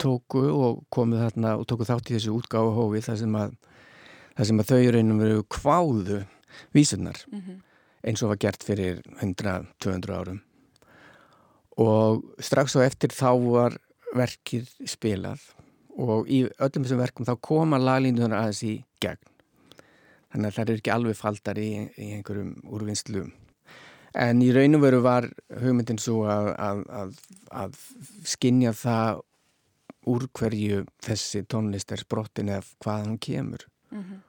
[0.00, 3.54] tóku og komuð þarna og tóku þátt í þessu útgáfahófi þar sem að,
[4.36, 6.20] þar sem að þau og veru hváðu
[6.76, 7.60] vísunar mm -hmm.
[8.08, 10.40] eins og var gert fyrir 100-200 árum
[11.76, 13.78] og strax á eftir þá var
[14.14, 15.40] verkið spilað
[15.96, 19.20] og í öllum þessum verkum þá koma laglínunar aðeins í gegn
[20.32, 23.26] þannig að það er ekki alveg faldar í, í einhverjum úrvinnslu
[24.16, 25.28] en í raun og veru var
[25.60, 27.14] hugmyndin svo að, að, að,
[27.62, 27.80] að
[28.24, 29.22] skinja það
[30.06, 34.20] úr hverju þessi tónlist er sprottin eða hvað hann kemur mm -hmm.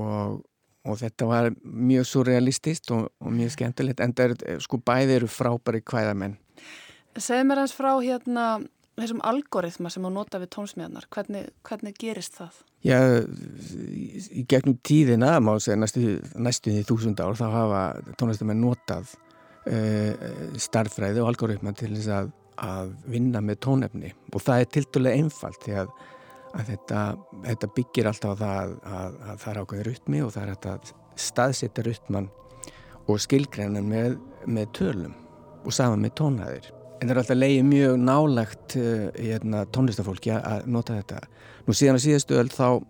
[0.00, 0.42] og
[0.84, 5.80] og þetta var mjög surrealistist og, og mjög skemmtilegt en er sko bæði eru frábæri
[5.80, 6.36] hvæðamenn
[7.16, 8.46] Segð mér hans frá hérna
[9.00, 12.62] þessum algoritma sem þú nota við tónsmíðanar hvernig, hvernig gerist það?
[12.84, 12.98] Já,
[14.30, 17.82] í gegnum tíðina má segja næstu, því þúsund ár þá hafa
[18.20, 19.14] tónlistamenn notað
[19.70, 20.26] uh,
[20.60, 25.64] starfræði og algoritma til þess að, að vinna með tónefni og það er tildulega einfalt
[25.64, 25.94] því að
[26.54, 27.00] að þetta,
[27.48, 30.92] þetta byggir alltaf það að, að, að það er ákveðið rytmi og það er að
[31.24, 32.30] staðsetja rytman
[33.10, 35.14] og skilgrænan með, með tölum
[35.64, 36.70] og saman með tónhæðir.
[37.04, 41.20] En það er alltaf leiðið mjög nálagt uh, hérna, tónlistafólki að nota þetta.
[41.66, 42.80] Nú síðan á síðastu öll þá,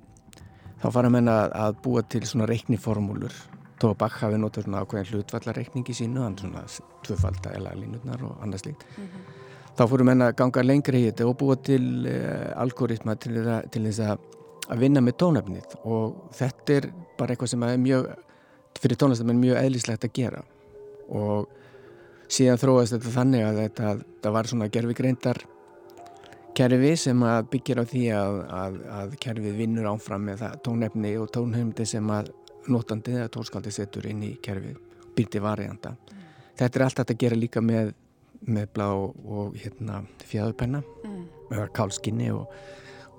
[0.85, 3.35] þá fara menna að, að búa til svona reikniformúlur.
[3.83, 6.63] Tóa Bach hafi notað svona ákveðin hlutvallarreikningi sínu, hann svona
[7.05, 8.87] tvöfaldar eða línutnar og annað slíkt.
[8.95, 9.43] Mm -hmm
[9.75, 13.41] þá fórum henn að ganga lengri í þetta og búa til uh, algoritma til,
[13.75, 18.09] til þess að vinna með tónafnið og þetta er bara eitthvað sem er mjög
[18.81, 20.43] fyrir tónastamenn mjög eðlislegt að gera
[21.15, 21.51] og
[22.29, 25.43] síðan þróast þetta þannig að þetta, þetta var svona gerfi greindar
[26.55, 31.33] kerfi sem að byggja á því að, að, að kerfið vinnur áfram með tónefni og
[31.35, 32.31] tónheimdi sem að
[32.71, 34.79] notandi eða tónskaldi setur inn í kerfið
[35.15, 35.93] byrti varianda.
[35.93, 36.23] Mm.
[36.59, 37.93] Þetta er allt að gera líka með
[38.47, 41.21] með blá og hérna fjæðupenna mm.
[41.51, 42.49] með kálskinni og,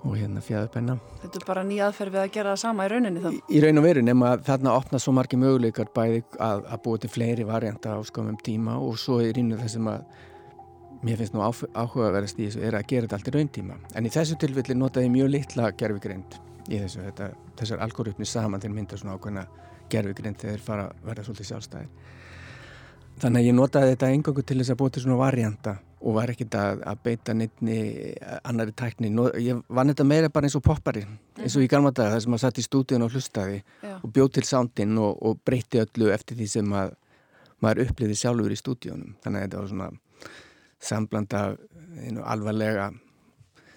[0.06, 3.24] og hérna fjæðupenna Þetta er bara nýja aðferð við að gera það sama í rauninni
[3.24, 3.28] þá?
[3.32, 7.02] Í, í raun og veru nema þarna opna svo margi möguleikar bæði að, að búa
[7.02, 10.06] til fleiri varianta á skamum tíma og svo er innu þessum að
[11.06, 14.12] mér finnst nú áhugaverðast í þessu er að gera þetta allt í rauntíma en í
[14.12, 19.16] þessu tilfelli notaði mjög litla gerfigreind í þessu, þetta, þessar algoritmi saman til mynda svona
[19.16, 19.46] ákveðna
[19.92, 22.14] gerfigreind þegar þeir fara að verða svolítið sjálfstæðir.
[23.22, 26.30] Þannig að ég notaði þetta engangu til þess að búa til svona varianta og var
[26.30, 27.78] ekkert að, að beita neittni
[28.46, 29.10] annari tækni.
[29.42, 31.02] Ég vann þetta meira bara eins og poppari,
[31.40, 33.96] eins og í gamla daga þar sem maður satt í stúdíun og hlustaði Já.
[33.96, 36.94] og bjóð til sándinn og, og breytti öllu eftir því sem að,
[37.64, 39.16] maður uppliði sjálfur í stúdíunum.
[39.24, 39.90] Þannig að þetta var svona
[40.86, 41.58] sambland af
[42.36, 42.90] alvarlega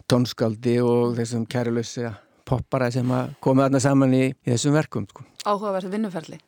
[0.09, 2.13] tónskáldi og þessum kærulösa
[2.49, 3.09] poppara sem
[3.41, 5.09] komið aðna saman í, í þessum verkum.
[5.09, 5.25] Sko.
[5.45, 6.39] Áhugaverð vinnuferli.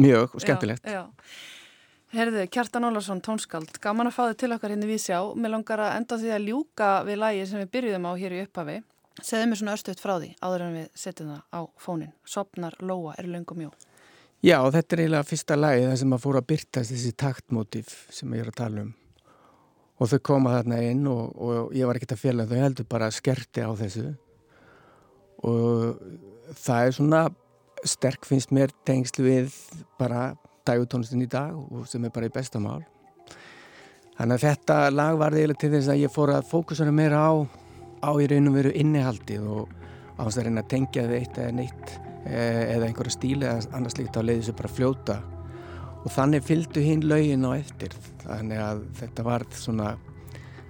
[0.00, 0.84] Mjög og skemmtilegt.
[0.84, 1.55] Já, já.
[2.14, 5.16] Herðu, Kjartan Ólarsson, tónskald, gaman að fá þið til okkar hérna við sjá.
[5.34, 8.38] Mér langar að enda því að ljúka við lægi sem við byrjuðum á hér í
[8.44, 8.76] upphafi.
[9.26, 12.12] Segðu mér svona östuðt frá því áður en við setjum það á fónin.
[12.22, 13.72] Sopnar, Lóa, er löngum jó.
[14.44, 18.38] Já, þetta er eiginlega fyrsta lægi það sem að fóra að byrtast þessi taktmótif sem
[18.38, 18.94] ég er að tala um.
[19.96, 23.10] Og þau koma þarna inn og, og ég var ekkert að fjalla þau heldur bara
[23.10, 24.12] skerti á þessu.
[25.42, 25.98] Og
[26.54, 27.26] það er svona
[27.82, 29.56] sterk finnst mér tengslu við
[29.98, 30.36] bara
[30.66, 32.82] dægutónlistin í dag og sem er bara í bestamál
[34.16, 37.32] Þannig að þetta lag var eiginlega til þess að ég fór að fókusuna meira á,
[38.00, 39.74] á í raun og veru innihaldið og
[40.16, 41.92] ást að reyna að tengja við eitt eða neitt
[42.24, 45.20] eh, eða einhverja stíli eða annars líkt á leiðis að bara fljóta.
[46.00, 47.96] Og þannig fylgdu hinn laugin á eftir.
[48.24, 49.94] Þannig að þetta var svona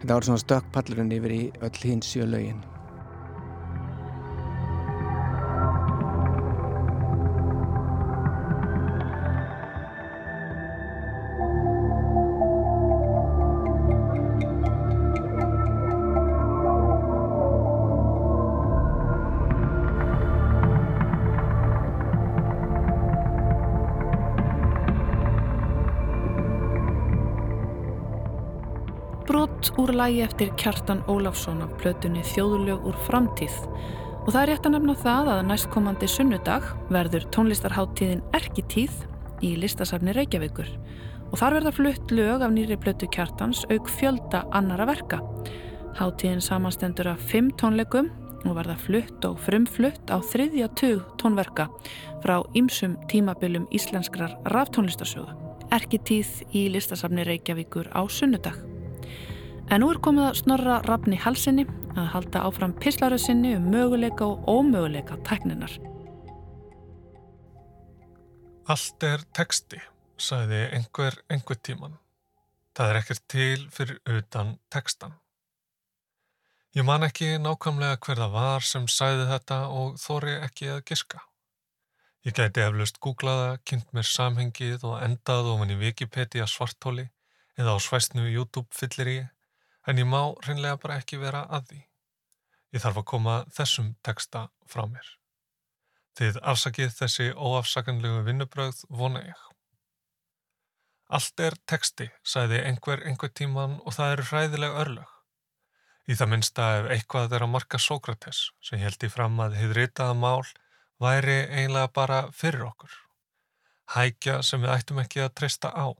[0.01, 2.27] þetta var svona stökkpallurinn yfir í öll hinn sjö
[29.37, 33.55] laugin úr lægi eftir Kjartan Ólafsson af plötunni Þjóðulög úr framtíð
[34.25, 38.95] og það er rétt að nefna það að næstkomandi sunnudag verður tónlistarháttíðin Erkitíð
[39.45, 40.71] í listasafni Reykjavíkur
[41.29, 45.19] og þar verða flutt lög af nýri plötu Kjartans auk fjölda annara verka.
[45.99, 48.09] Háttíðin samanstendur af fimm tónleikum
[48.47, 51.69] og verða flutt og frumflutt á þriðja tug tónverka
[52.25, 55.29] frá ýmsum tímabilum íslenskrar ráftónlistarsögu.
[55.77, 58.76] Erkitíð í listasafni Reykjavíkur á sunnudag.
[59.67, 61.65] En nú er komið að snorra rafni halsinni
[61.99, 65.73] að halda áfram pislaru sinni um möguleika og ómöguleika tækninar.
[68.71, 69.81] Allt er teksti,
[70.19, 71.99] sagði einhver einhver tíman.
[72.79, 75.19] Það er ekkert til fyrir utan tekstan.
[76.77, 81.23] Ég man ekki nákvæmlega hver það var sem sagði þetta og þóri ekki að giska.
[82.27, 87.09] Ég gæti eflust googlaða, kynnt mér samhengið og endað ofan í Wikipedia svartóli
[87.57, 89.33] eða á svæstnu YouTube fyllir ég
[89.87, 91.81] en ég má reynlega bara ekki vera að því.
[92.75, 95.11] Ég þarf að koma þessum teksta frá mér.
[96.17, 99.43] Þið afsakið þessi óafsakanlegu vinnubröð vona ég.
[101.07, 105.13] Allt er teksti, sæði einhver einhver tíman og það eru hræðileg örlög.
[106.07, 109.75] Í það minnsta ef eitthvað er að marka Sókrates sem held í fram að hið
[109.79, 110.47] ritaða mál
[111.03, 112.93] væri einlega bara fyrir okkur.
[113.95, 115.95] Hækja sem við ættum ekki að treysta á.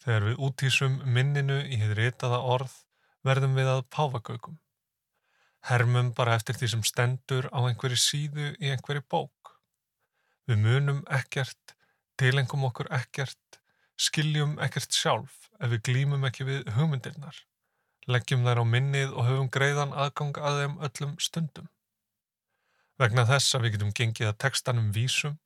[0.00, 2.76] Þegar við útísum minninu í hefði ritaða orð
[3.26, 4.56] verðum við að páfagaukum.
[5.68, 9.52] Hermum bara eftir því sem stendur á einhverju síðu í einhverju bók.
[10.48, 11.76] Við munum ekkert,
[12.16, 13.60] tilengum okkur ekkert,
[14.00, 17.36] skiljum ekkert sjálf ef við glýmum ekki við hugmyndirnar.
[18.08, 21.68] Leggjum þær á minnið og höfum greiðan aðgang að þeim öllum stundum.
[23.00, 25.36] Vegna þess að við getum gengið að textanum vísum,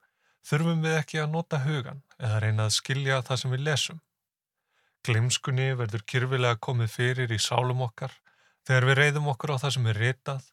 [0.46, 4.00] þurfum við ekki að nota hugan eða reyna að skilja það sem við lesum.
[5.04, 8.14] Glimskunni verður kyrfilega komið fyrir í sálum okkar
[8.64, 10.46] þegar við reyðum okkur á það sem er ritað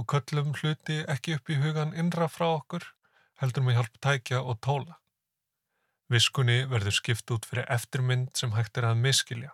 [0.00, 2.86] og köllum hluti ekki upp í hugan innra frá okkur
[3.42, 4.96] heldur með hjálp tækja og tóla.
[6.10, 9.52] Viskunni verður skipt út fyrir eftirmynd sem hægt er að miskilja.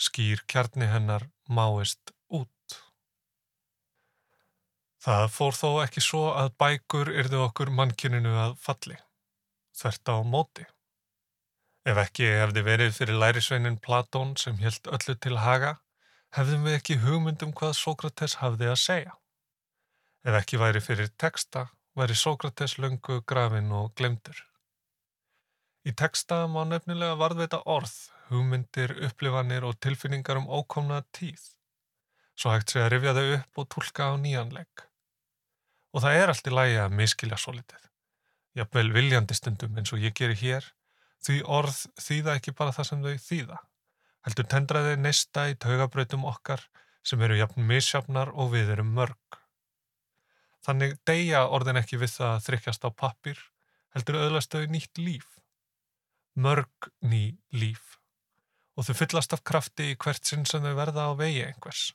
[0.00, 2.78] Skýr kjarni hennar máist út.
[5.04, 8.96] Það fór þó ekki svo að bækur yrðu okkur mannkyninu að falli.
[9.76, 10.66] Þvert á móti.
[11.86, 15.78] Ef ekki hefði verið fyrir lærisveinin Platón sem helt öllu til haga,
[16.34, 19.14] hefðum við ekki hugmyndum hvað Sókrates hafði að segja.
[20.26, 24.42] Ef ekki væri fyrir texta, væri Sókrates löngu grafin og glemdur.
[25.86, 27.94] Í texta má nefnilega varðveita orð,
[28.28, 31.40] hugmyndir, upplifanir og tilfinningar um ókomna tíð.
[32.38, 34.84] Svo hægt sé að rifja þau upp og tólka á nýjanleik.
[35.94, 37.86] Og það er allt í lægi að miskilja svo litið.
[38.58, 40.68] Jafnvel viljandi stundum eins og ég gerir hér,
[41.24, 43.58] Því orð þýða ekki bara það sem þau þýða.
[44.26, 46.62] Heldur tendraði neista í taugabrautum okkar
[47.06, 49.38] sem eru jafn misjafnar og við erum mörg.
[50.66, 53.38] Þannig deyja orðin ekki við það að þrykkjast á pappir,
[53.96, 55.28] heldur öðlast þau nýtt líf.
[56.36, 57.96] Mörg ný líf.
[58.76, 61.88] Og þau fyllast af krafti í hvert sinn sem þau verða á vegi einhvers.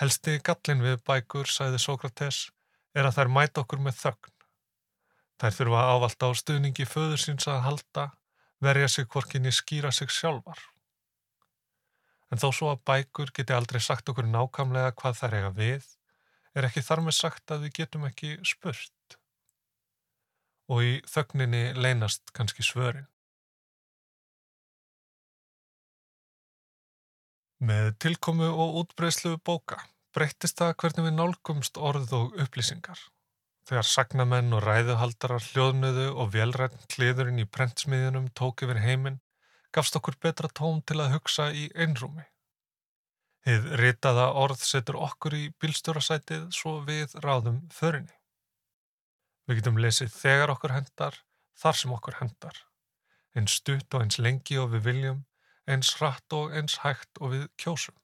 [0.00, 2.46] Helsti gallin við bækur, sæði Sókrates,
[2.96, 4.39] er að þær mæta okkur með þögn.
[5.40, 8.04] Þær þurfa ávalt á stuðningi föður síns að halda,
[8.60, 10.58] verja sig hvorkinni skýra sig sjálfar.
[12.30, 15.86] En þó svo að bækur geti aldrei sagt okkur nákamlega hvað þær eiga við,
[16.54, 19.16] er ekki þar með sagt að við getum ekki spurt.
[20.70, 23.08] Og í þögninni leynast kannski svörin.
[27.60, 29.80] Með tilkomu og útbreyslu bóka
[30.16, 33.00] breyttist það hvernig við nálgumst orð og upplýsingar.
[33.70, 39.20] Þegar sagnamenn og ræðuhaldarar hljóðnuðu og velrænt kliðurinn í prentsmiðjunum tók yfir heiminn,
[39.70, 42.24] gafst okkur betra tóm til að hugsa í einrúmi.
[43.46, 48.18] Þið ritaða orð setur okkur í bílstjórasætið svo við ráðum förinni.
[49.46, 51.22] Við getum lesið þegar okkur hendar,
[51.54, 52.60] þar sem okkur hendar.
[53.38, 55.24] Einn stutt og eins lengi og við viljum,
[55.70, 57.94] eins hratt og eins hægt og við kjósum.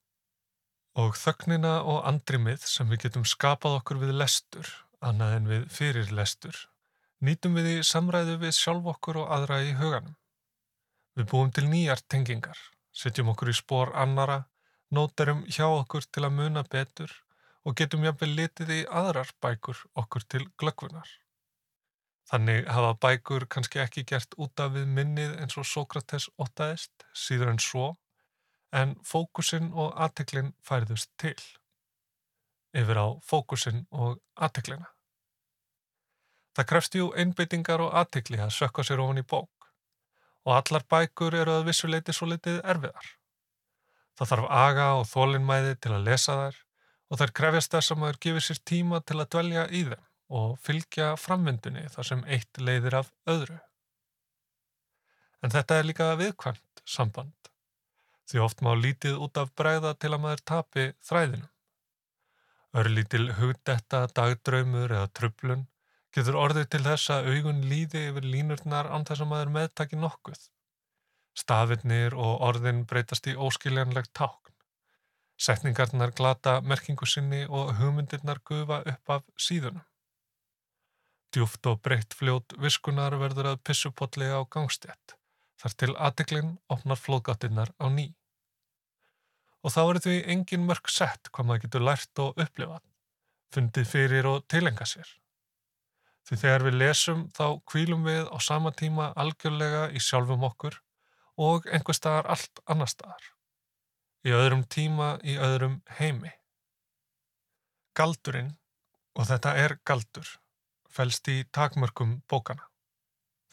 [0.95, 6.13] Og þögnina og andrimið sem við getum skapað okkur við lestur, annað en við fyrir
[6.15, 6.57] lestur,
[7.21, 10.17] nýtum við í samræðu við sjálf okkur og aðra í huganum.
[11.17, 12.59] Við búum til nýjar tengingar,
[12.93, 14.45] setjum okkur í spór annara,
[14.93, 17.13] nótarum hjá okkur til að muna betur
[17.67, 21.09] og getum jafnvel litið í aðrar bækur okkur til glöggvunar.
[22.31, 27.53] Þannig hafa bækur kannski ekki gert út af við minnið eins og Sókrates ótaðist, síður
[27.53, 27.87] en svo,
[28.75, 31.39] en fókusin og aðteklin færðust til.
[32.77, 34.91] Yfir á fókusin og aðteklina.
[36.57, 39.71] Það krefst jú einbyttingar og aðtekli að sökka sér ofan í bók
[40.47, 43.09] og allar bækur eru að vissuleiti svo litið erfiðar.
[44.17, 46.61] Það þarf aga og þólinnmæði til að lesa þær
[47.11, 50.05] og þær krefjast þess að maður gefur sér tíma til að dvelja í þeim
[50.37, 53.59] og fylgja framvindunni þar sem eitt leiðir af öðru.
[55.45, 57.51] En þetta er líka viðkvæmt samband,
[58.27, 61.53] því oft má lítið út af bræða til að maður tapi þræðinum.
[62.77, 65.63] Örlítil hugdetta, dagdraumur eða trublun
[66.17, 70.43] getur orðið til þess að augun líði yfir línurnar án þess að maður meðtaki nokkuð.
[71.37, 74.53] Stafinnir og orðin breytast í óskiljanlegt tákn.
[75.37, 79.85] Setningarnar glata merkingu sinni og hugmyndirnar gufa upp af síðunum.
[81.33, 85.17] Djúft og breytt fljót viskunar verður að pissupolli á gangstjætt,
[85.61, 88.07] þar til aðdeglinn opnar flóðgáttinnar á ný.
[89.67, 92.83] Og þá eru því engin mörg sett hvað maður getur lært og upplifað,
[93.51, 95.09] fundið fyrir og tilenga sér.
[96.27, 100.79] Því þegar við lesum þá kvílum við á sama tíma algjörlega í sjálfum okkur
[101.43, 103.33] og einhver staðar allt annar staðar.
[104.27, 106.33] Í öðrum tíma, í öðrum heimi.
[107.95, 108.57] Galdurinn,
[109.15, 110.27] og þetta er galdur,
[110.91, 112.67] fælst í takmörkum bókana.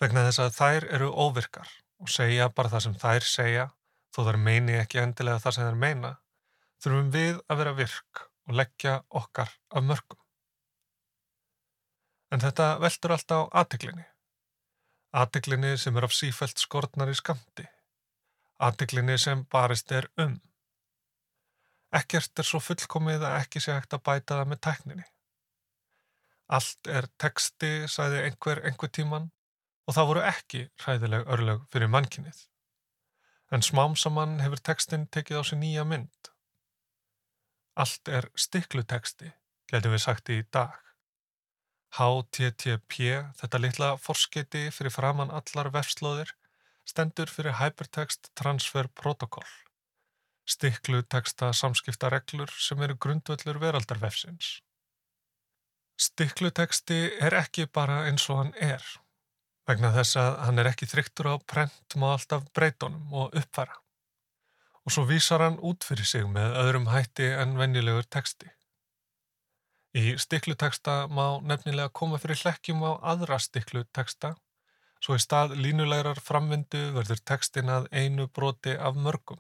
[0.02, 1.70] Vegna þess að þær eru óvirkar
[2.02, 3.68] og segja bara það sem þær segja,
[4.14, 6.12] þó þær meini ekki endilega það sem þær meina,
[6.84, 10.20] þurfum við að vera virk og leggja okkar af mörgum.
[12.34, 14.06] En þetta veldur alltaf á aðtiklinni.
[15.14, 17.66] Aðtiklinni sem er af sífælt skortnar í skamti.
[18.64, 20.40] Aðtiklinni sem barist er um.
[21.94, 25.06] Ekkert er svo fullkomið að ekki sé hægt að bæta það með tækninni.
[26.54, 29.30] Allt er teksti, sæði einhver einhver tíman
[29.88, 32.42] og það voru ekki hræðileg örlög fyrir mannkinnið.
[33.54, 36.30] En smám saman hefur tekstin tekið á sig nýja mynd.
[37.78, 39.30] Allt er stikluteksti,
[39.70, 40.80] getum við sagt í dag.
[41.94, 42.98] HTTP,
[43.38, 46.32] þetta litla forskeiti fyrir framann allar vefslóðir,
[46.90, 49.46] stendur fyrir Hypertext Transfer Protocol.
[50.50, 54.64] Stikluteksta samskipta reglur sem eru grundvöldur veraldarvefsins.
[56.02, 58.82] Stikluteksti er ekki bara eins og hann er,
[59.70, 63.78] vegna þess að hann er ekki þryktur á prent má alltaf breytonum og uppfæra.
[64.84, 68.50] Og svo vísar hann út fyrir sig með öðrum hætti en vennilegur teksti.
[69.94, 74.34] Í stikluteksta má nefnilega koma fyrir hlekkjum á aðra stikluteksta,
[75.04, 79.40] svo í stað línulegar framvindu verður tekstin að einu broti af mörgum.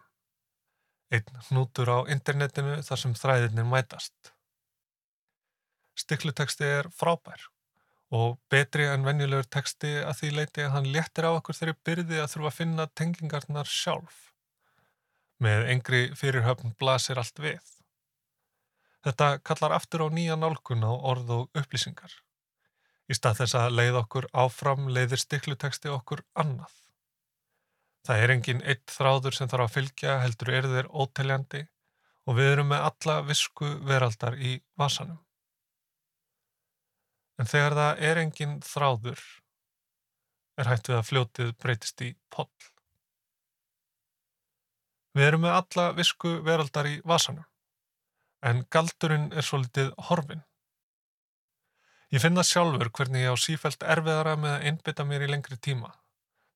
[1.13, 4.31] Einn hnútur á internetinu þar sem þræðinir mætast.
[5.99, 7.49] Stikluteksti er frábær
[8.13, 12.19] og betri en venjulegur teksti að því leiti að hann léttir á okkur þeirri byrði
[12.21, 14.19] að þurfa að finna tengingarnar sjálf.
[15.41, 17.73] Með engri fyrirhöfn blasir allt við.
[19.03, 22.13] Þetta kallar aftur á nýja nálgun á orð og upplýsingar.
[23.09, 26.71] Í stað þess að leið okkur áfram leiðir stikluteksti okkur annað.
[28.07, 31.65] Það er engin eitt þráður sem þarf að fylgja heldur er þeir óteljandi
[32.27, 35.19] og við erum með alla visku veraldar í vasanum.
[37.41, 39.23] En þegar það er engin þráður,
[40.61, 42.51] er hægt við að fljótið breytist í poll.
[45.17, 47.45] Við erum með alla visku veraldar í vasanum,
[48.45, 50.45] en galdurinn er svo litið horfin.
[52.13, 55.89] Ég finna sjálfur hvernig ég á sífælt erfiðara með að einbytta mér í lengri tíma,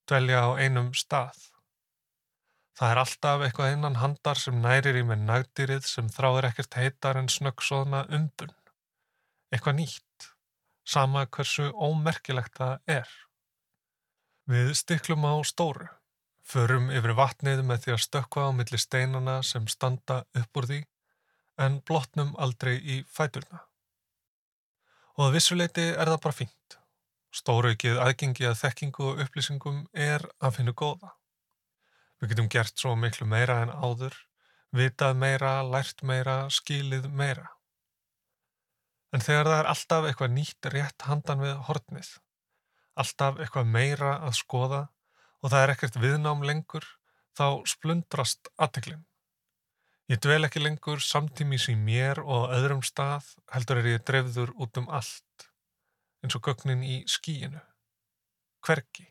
[0.09, 1.38] dvelja á einum stað.
[2.78, 7.17] Það er alltaf eitthvað innan handar sem nærir í með nægdýrið sem þráður ekkert heitar
[7.17, 8.53] en snöggsóðna umbun.
[9.49, 10.06] Eitthvað nýtt
[10.88, 13.09] sama hversu ómerkilegt það er.
[14.47, 15.89] Við stiklum á stóru,
[16.47, 20.79] förum yfir vatnið með því að stökka á milli steinana sem standa upp úr því,
[21.59, 23.65] en blotnum aldrei í fæturna.
[25.17, 26.77] Og að vissuleiti er það bara fínt.
[27.35, 31.11] Stóraukið aðgengi að þekkingu og upplýsingum er að finna góða.
[32.21, 34.15] Við getum gert svo miklu meira en áður,
[34.71, 37.56] vitað meira, lært meira, skílið meira.
[39.15, 42.09] En þegar það er alltaf eitthvað nýtt rétt handan við hortnið,
[42.99, 44.81] alltaf eitthvað meira að skoða
[45.41, 46.87] og það er ekkert viðnám lengur,
[47.37, 49.05] þá splundrast aðteklinn.
[50.07, 54.79] Ég dvel ekki lengur samtímis í mér og öðrum stað heldur er ég drefður út
[54.79, 55.47] um allt,
[56.23, 57.59] eins og gögnin í skíinu.
[58.63, 59.09] Hverki.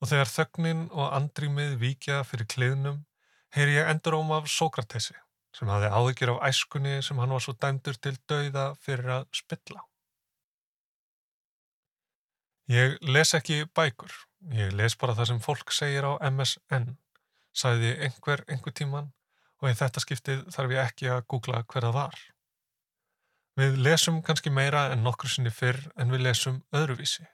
[0.00, 3.02] Og þegar þögnin og andrýmið vikja fyrir kliðnum,
[3.54, 5.18] heyr ég endur óm af Sókratesi,
[5.56, 9.84] sem hafði áhyggjur af æskunni sem hann var svo dæmdur til dauða fyrir að spilla.
[12.70, 14.12] Ég les ekki bækur,
[14.54, 16.92] ég les bara það sem fólk segir á MSN,
[17.50, 19.10] sagði einhver einhver tíman
[19.60, 22.20] og í þetta skiptið þarf ég ekki að googla hver það var.
[23.58, 27.26] Við lesum kannski meira en nokkur sinni fyrr en við lesum öðruvísi.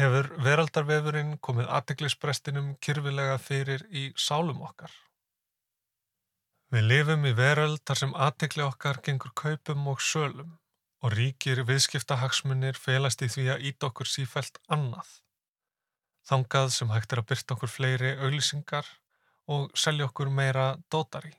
[0.00, 4.92] Hefur veraldarvefurinn komið aðteglisbrestinum kyrfilega fyrir í sálum okkar?
[6.74, 10.56] Við lifum í veröld þar sem aðtegli okkar gengur kaupum og sölum
[11.06, 15.06] og ríkir viðskiptahagsmunir felast í því að ít okkur sífælt annað.
[16.26, 18.90] Þangað sem hægt er að byrta okkur fleiri auðlýsingar
[19.54, 21.36] og selja okkur meira dótari.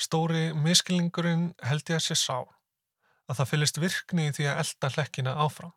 [0.00, 4.94] Stóri miskilningurinn held ég að sé sá að það fylgist virkni í því að elda
[4.96, 5.74] hlekkina áfram.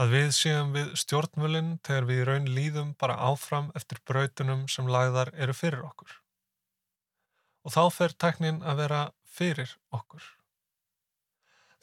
[0.00, 4.88] Að við séum við stjórnmölinn þegar við í raun líðum bara áfram eftir brautunum sem
[4.88, 6.22] lagðar eru fyrir okkur.
[7.66, 9.02] Og þá fer tæknin að vera
[9.36, 10.22] fyrir okkur.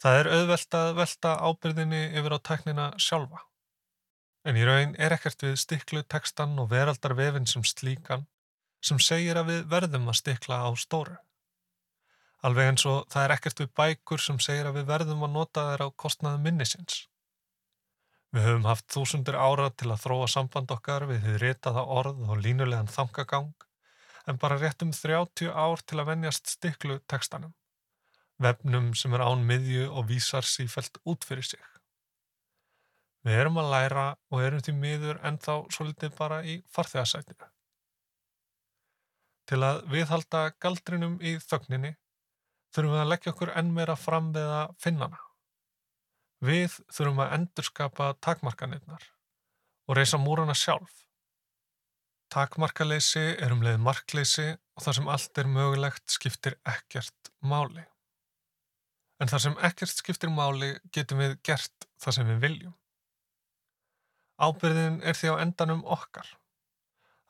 [0.00, 3.44] Það er auðvelt að velta ábyrðinni yfir á tæknina sjálfa.
[4.44, 8.26] En í raun er ekkert við stiklu tekstan og veraldarvefin sem slíkan
[8.84, 11.16] sem segir að við verðum að stikla á stóru.
[12.44, 15.64] Alveg eins og það er ekkert við bækur sem segir að við verðum að nota
[15.70, 16.98] þeir á kostnaðu minnisins.
[18.34, 22.42] Við höfum haft þúsundir ára til að þróa samband okkar við þið ritaða orð og
[22.44, 23.54] línulegan þangagang
[24.28, 27.54] en bara rétt um 30 ár til að venjast stiklu tekstanum.
[28.42, 31.60] Vefnum sem er án miðju og vísar sífælt út fyrir sig.
[33.24, 37.46] Við erum að læra og erum því miður ennþá svolítið bara í farþegarsætinu.
[39.48, 41.94] Til að viðhalda galdrinum í þögninni
[42.74, 45.22] þurfum við að leggja okkur enn meira fram við að finna hana.
[46.44, 49.08] Við þurfum að endurskapa takmarkanirnar
[49.88, 51.03] og reysa múrana sjálf.
[52.34, 57.84] Takmarkaleysi er um leið markleysi og það sem allt er mögulegt skiptir ekkert máli.
[59.22, 62.74] En þar sem ekkert skiptir máli getum við gert það sem við viljum.
[64.42, 66.26] Ábyrðin er því á endanum okkar.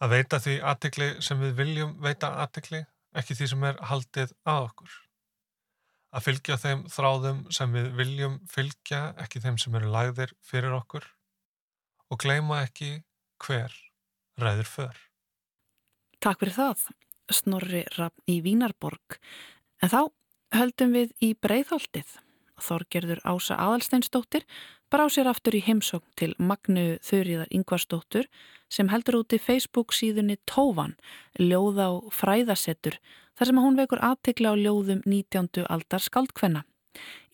[0.00, 2.80] Að veita því aðtikli sem við viljum veita aðtikli,
[3.12, 4.98] ekki því sem er haldið að okkur.
[6.16, 11.04] Að fylgja þeim þráðum sem við viljum fylgja, ekki þeim sem eru lagðir fyrir okkur.
[12.08, 13.02] Og gleima ekki
[13.44, 13.83] hver
[14.40, 15.00] ræður för.
[16.24, 16.84] Takk fyrir það,
[17.32, 19.18] Snorri Raffn í Vínarborg.
[19.82, 20.00] En þá
[20.56, 22.18] höldum við í breyðhaldið.
[22.64, 24.44] Þorgerður Ása Adalsteinsdóttir
[24.92, 28.28] brá sér aftur í heimsókn til Magnu Þurriðar Yngvarsdóttur
[28.70, 30.94] sem heldur út í Facebook síðunni Tóvan,
[31.38, 33.00] ljóða og fræðasettur,
[33.34, 35.66] þar sem hún vekur aðtikla á ljóðum 19.
[35.66, 36.62] aldar skaldkvenna.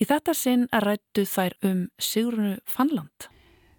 [0.01, 3.29] Í þetta sinn rættu þær um Sigrunu Fannland.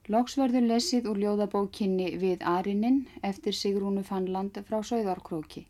[0.10, 5.68] Lóksverður lesið úr ljóðabókinni Við Arinin eftir Sigrunu Fannland frá Söðarkróki.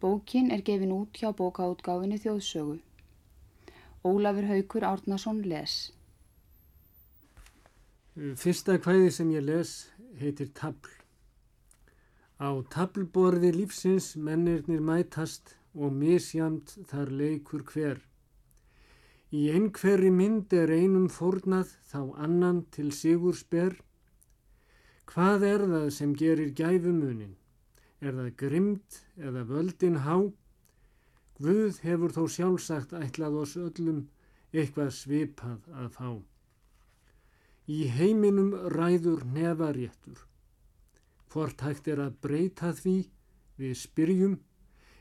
[0.00, 2.78] Bókin er gefin út hjá bókaútgáfinni Þjóðsögu.
[4.08, 5.76] Ólafur Haugur Árnason les.
[8.16, 9.76] Fyrsta kvæði sem ég les
[10.16, 10.88] heitir Tabl.
[12.40, 18.00] Á tablborði lífsins mennirnir mætast og misjamt þar leikur hver.
[19.34, 23.74] Í einhverri mynd er einum fórnað þá annan til sigur sper.
[25.10, 27.34] Hvað er það sem gerir gæfumunin?
[27.98, 30.16] Er það grimd eða völdin há?
[31.42, 34.04] Guð hefur þó sjálfsagt ætlað oss öllum
[34.54, 36.10] eitthvað svipað að fá.
[37.66, 40.20] Í heiminum ræður nefaréttur.
[41.34, 42.96] Hvort hægt er að breyta því
[43.58, 44.38] við spyrjum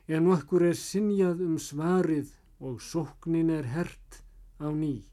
[0.10, 2.34] en okkur er sinjað um svarið
[2.66, 4.22] og sóknin er hert
[4.58, 5.06] á ný.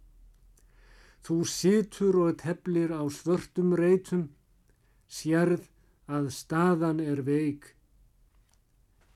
[1.25, 4.25] Þú situr og teflir á svörtum reytum,
[5.07, 5.69] sérð
[6.09, 7.77] að staðan er veik.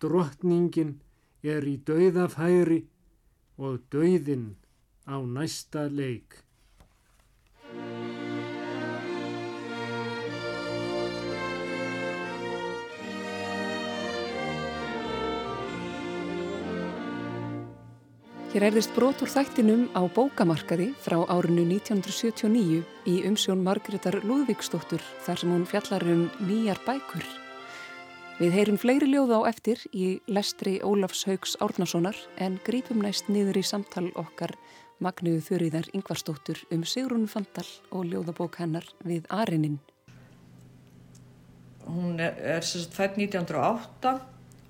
[0.00, 0.92] Drottningin
[1.42, 2.82] er í dauðafæri
[3.56, 4.54] og dauðin
[5.08, 6.45] á næsta leik.
[18.56, 25.52] Hér erðist brotur þættinum á bókamarkaði frá árinu 1979 í umsjón Margreðar Lúðvíksdóttur þar sem
[25.52, 27.26] hún fjallar um nýjar bækur.
[28.38, 33.60] Við heyrum fleiri ljóða á eftir í lestri Ólafs Haugs Árnasonar en grípum næst niður
[33.60, 34.56] í samtal okkar
[35.04, 39.82] Magniðu Þurriðar Yngvarsdóttur um Sigrun Fandal og ljóðabók hennar við Arinin.
[41.84, 44.18] hún er, er fætt 1908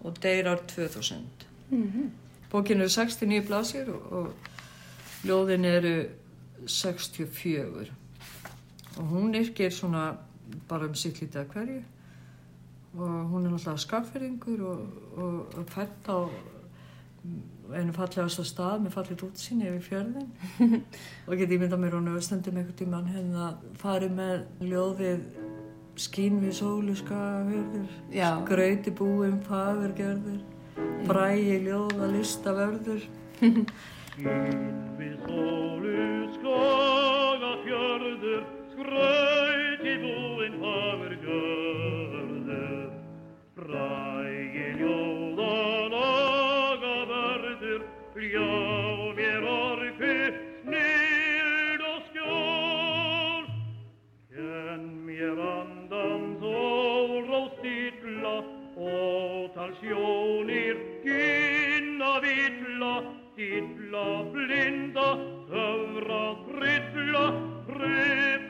[0.03, 1.23] og deyr ár 2000
[1.71, 2.26] mm -hmm.
[2.53, 5.97] Bókin eru 69 blasir og, og ljóðin eru
[6.67, 7.93] 64
[8.97, 10.17] og hún yrkir svona
[10.69, 11.81] bara um sitt lítið að hverju.
[12.97, 14.87] Og hún er náttúrulega skafferingur og,
[15.17, 16.19] og, og fætt á
[17.75, 20.29] einu fallegast að stað með fallit útsýn yfir fjörðin
[21.27, 23.49] og geti ímynda mér hún auðvendum einhvern tíman hérna
[23.81, 25.25] farið með ljóðið
[25.99, 30.39] skín við sólu skafurður gröyti búum fagurgerður
[31.07, 33.03] bræi ljóða lista verður.
[33.37, 33.67] Skín
[34.99, 36.07] við sólu
[36.37, 38.43] skafurður
[38.77, 42.89] gröyti búum fagurgerður
[43.57, 43.96] bræi
[59.81, 62.95] sjónir kynna villa
[63.37, 65.09] dilla blinda
[65.51, 67.27] öfra frilla
[67.67, 68.46] frilla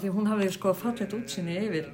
[0.00, 1.88] af því hún hafði sko fallet útsinni yfir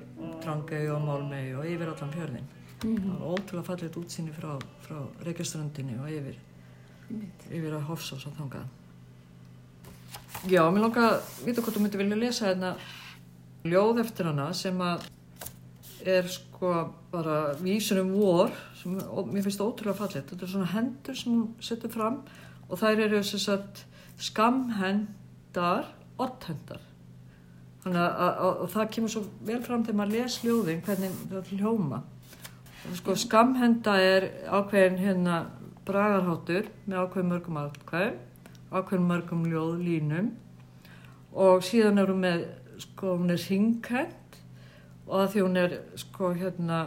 [0.44, 2.44] Drangau og Málmau og yfir allan fjörðin
[2.84, 3.22] mm -hmm.
[3.22, 6.36] ótrúlega fallet útsinni frá, frá Reykjaströndinni og yfir
[7.50, 8.62] yfir að Hofsós að þanga
[10.46, 12.76] Já, mér langar að vita hvort þú myndi vilja lesa hérna
[13.64, 15.02] ljóð eftir hana sem að
[16.04, 18.94] er sko bara vísunum vor sem
[19.32, 22.22] mér finnst ótrúlega fallet þetta er svona hendur sem hún setur fram
[22.68, 23.64] og þær eru þess að
[24.16, 25.84] skamhendar
[26.18, 26.85] oddhendar
[27.94, 32.02] að það kemur svo vel fram þegar maður les ljóðin hvernig það hljóma.
[32.86, 35.38] Og sko skamhenda er ákveðin hérna
[35.86, 38.24] bragarháttur með ákveðin mörgum aðkvæðum
[38.72, 40.30] ákveðin mörgum ljóð línum
[41.36, 42.44] og síðan er hún með
[42.82, 44.38] sko hún er hringkend
[45.06, 46.80] og að því hún er sko hérna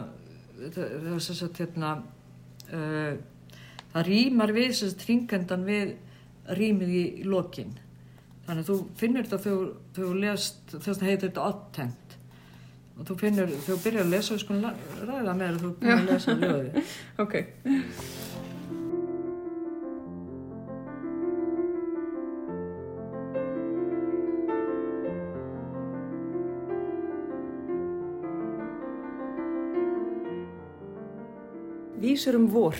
[0.60, 1.92] það er þess að hérna
[2.76, 3.14] uh,
[3.94, 5.94] það rýmar við þess að hringkendan við
[6.60, 7.72] rýmið í lokin
[8.50, 12.16] þannig að þú finnir þetta þegar þú lest þess að heitir þetta attent
[12.96, 16.36] og þú finnir þegar þú byrjar að lesa sko ræða með þú byrjar að lesa
[16.40, 16.84] ljóði
[17.24, 17.36] ok
[32.00, 32.78] Vísur um vor.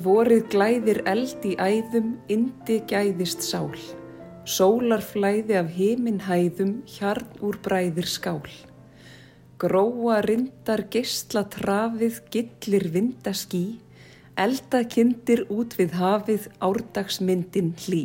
[0.00, 3.76] Vorið glæðir eld í æðum, indi gæðist sál.
[4.46, 8.44] Sólarflæði af heiminn hæðum, hjarn úr bræðir skál.
[9.58, 13.80] Gróa rindar gistla trafið, gillir vindaský.
[14.38, 18.04] Eldakindir út við hafið, árdagsmyndin hlý.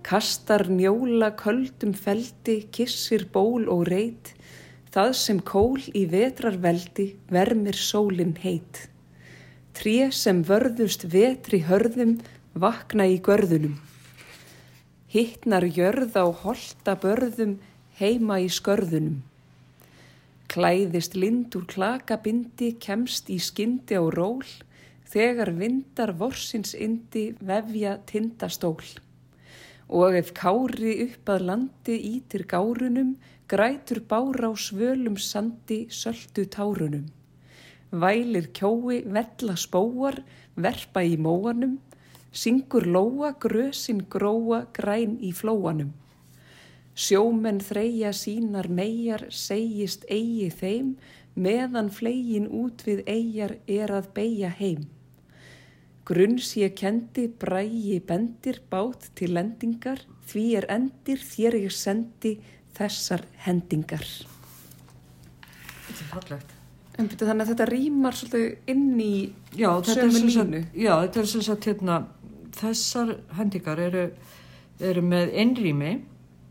[0.00, 4.32] Kastar njóla köldum feldi, kissir ból og reit.
[4.94, 8.86] Það sem kól í vetrarveldi vermir sólinn heit.
[9.76, 12.16] Tré sem vörðust vetri hörðum
[12.56, 13.76] vakna í görðunum.
[15.08, 17.54] Hittnar jörð á holta börðum
[17.96, 19.22] heima í skörðunum.
[20.52, 24.44] Klæðist lind úr klakabindi kemst í skyndi á ról
[25.08, 28.84] þegar vindar vorsins indi vefja tindastól.
[29.88, 33.16] Og ef kári upp að landi ítir gárunum
[33.48, 37.08] grætur bára á svölum sandi söldu tárunum.
[37.88, 40.20] Vælir kjói vella spóar,
[40.52, 41.78] verpa í móanum,
[42.38, 45.94] syngur lóa grösin gróa græn í flóanum.
[46.98, 50.94] Sjómenn þreja sínar megar segist eigi þeim,
[51.38, 54.88] meðan flegin út við eigjar er að beigja heim.
[56.08, 62.38] Grunns ég kendi brægi bendir bát til lendingar, því er endir þér ég sendi
[62.78, 64.06] þessar hendingar.
[65.86, 66.54] Þetta er fallegt.
[66.98, 69.12] En byrju þannig að þetta rýmar svolítið inn í
[69.54, 70.62] er sömu línu.
[70.74, 71.98] já, þetta er sem sagt hérna,
[72.58, 74.04] þessar hendingar eru,
[74.80, 75.92] eru með innrými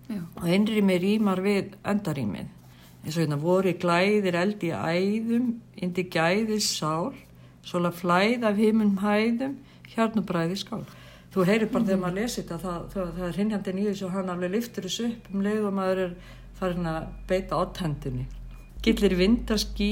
[0.08, 0.22] Já.
[0.39, 2.53] og innrými rýmar við endarýmið.
[3.03, 7.14] Eins og hérna voru glæðir eldi í æðum, indi gæðis sál,
[7.68, 9.58] svola flæð af himum hæðum,
[9.93, 10.86] hérna bræði skál.
[11.34, 14.32] Þú heyrir bara þegar maður lesi þetta, það, það, það er hrinjandi nýðis og hann
[14.34, 16.16] alveg lyftur þessu upp um leið og maður er
[16.58, 16.99] farin að
[17.30, 18.26] beita oddhendinni.
[18.84, 19.91] Gillir vindaský,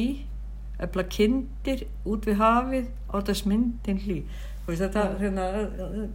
[0.81, 4.19] efla kindir út við hafið á þess myndin hlý
[4.65, 5.43] þetta hérna,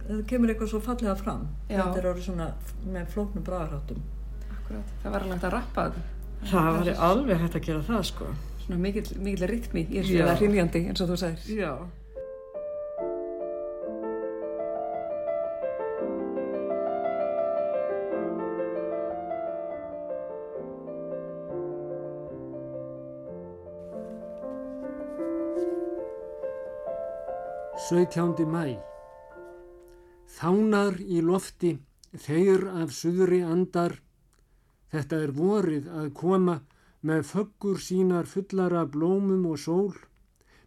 [0.07, 1.47] það kemur eitthvað svo fallega fram.
[1.69, 1.77] Já.
[1.81, 2.47] þetta er orðið svona
[2.91, 4.01] með flóknum bragarháttum
[5.03, 8.29] það var alveg að rappa það það var alveg hægt að gera það sko.
[8.65, 11.73] Svona mikil, mikil rytmi í þessu það hrinjandi eins og þú sagir Já
[27.91, 28.77] Sautjándi mæ
[30.31, 31.71] Þánar í lofti,
[32.15, 33.97] þeir af suðri andar,
[34.93, 36.55] þetta er vorið að koma
[37.09, 39.97] með föggur sínar fullara blómum og sól,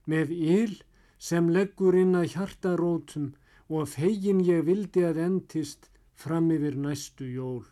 [0.05, 0.75] með yl
[1.29, 3.31] sem leggur inn að hjartarótum
[3.73, 7.65] og fegin ég vildi að endist fram yfir næstu jól.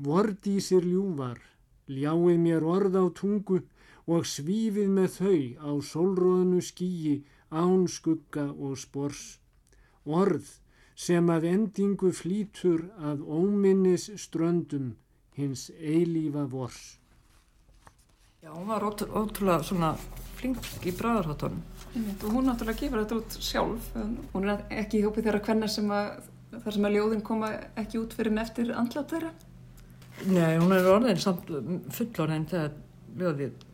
[0.00, 1.44] Vordísir ljúvar,
[1.92, 3.60] ljáið mér orð á tungu
[4.08, 7.20] og svífið með þau á sólróðnu skíi
[7.52, 9.38] án skugga og spors,
[10.04, 10.48] orð
[10.98, 14.92] sem að endingu flýtur að óminnis ströndum
[15.36, 16.98] hins eilífa vors.
[18.42, 19.94] Já, hún var ótrúlega svona
[20.40, 21.62] flink í bræðarháttunum.
[21.94, 23.90] Og hún náttúrulega gefur þetta út sjálf.
[24.32, 27.50] Hún er ekki í hópi þeirra hvenna sem að þar sem að ljóðin koma
[27.80, 29.30] ekki út fyrir neftir andlátt þeirra?
[30.28, 31.48] Nei, hún er orðin samt
[31.96, 32.74] fullorðin þegar
[33.20, 33.68] ljóðið.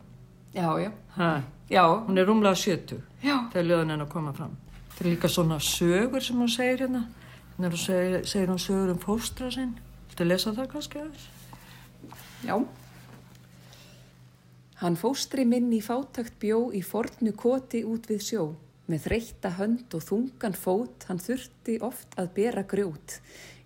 [0.53, 0.91] Já, já.
[1.17, 1.31] Hæ?
[1.69, 1.85] Já.
[2.07, 4.55] Hún er rúmlega 70 þegar löðun henn að koma fram.
[4.95, 7.03] Það er líka svona sögur sem hún segir hérna.
[7.55, 9.75] Þannig að segir, segir hún sögur um fóstra sinn.
[10.15, 11.27] Þú lesa það kannski aðeins?
[12.43, 12.55] Já.
[14.79, 18.43] Hann fóstri minn í fátakt bjó í fornu koti út við sjó.
[18.89, 23.19] Með þreytta hönd og þungan fót hann þurfti oft að bera grjót.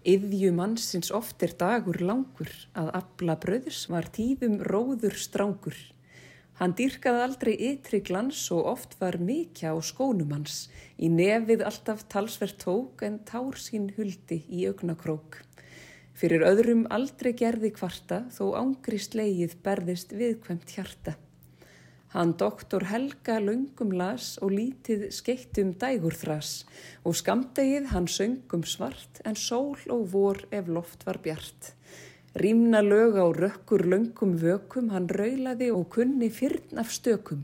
[0.03, 5.77] Yðju mannsins oft er dagur langur að abla bröðs var tíðum róður strángur.
[6.59, 10.67] Hann dýrkaði aldrei ytri glans og oft var mikja á skónum hans.
[11.01, 15.41] Í nefið alltaf talsvert tók en tár sín huldi í augnakrók.
[16.13, 21.15] Fyrir öðrum aldrei gerði kvarta þó ángri sleigið berðist viðkvæmt hjarta.
[22.13, 26.51] Hann doktor Helga laungum las og lítið skeittum dægurþras
[27.01, 31.73] og skamdegið hann söngum svart en sól og vor ef loft var bjart.
[32.33, 37.43] Rýmna lög á rökkur löngum vökum, hann raulaði og kunni fyrn af stökum.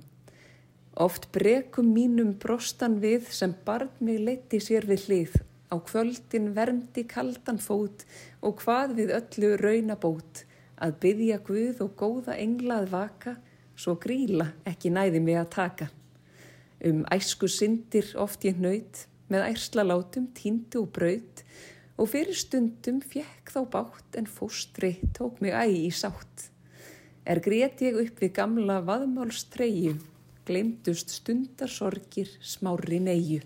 [0.98, 5.36] Oft brekum mínum brostan við sem barn mig leti sér við hlið,
[5.70, 8.02] á kvöldin verndi kaldan fót
[8.42, 10.42] og hvað við öllu raunabót,
[10.82, 13.36] að byggja Guð og góða englað vaka,
[13.78, 15.92] svo gríla ekki næði mig að taka.
[16.82, 21.46] Um æsku syndir oft ég nöyt, með ærsla látum tíndu og braut,
[22.00, 26.48] og fyrir stundum fjekk þá bátt en fóstri tók mig æg í sátt.
[27.28, 29.98] Er grét ég upp við gamla vaðmálstreyju,
[30.48, 33.42] glemdust stundarsorgir smári neyju.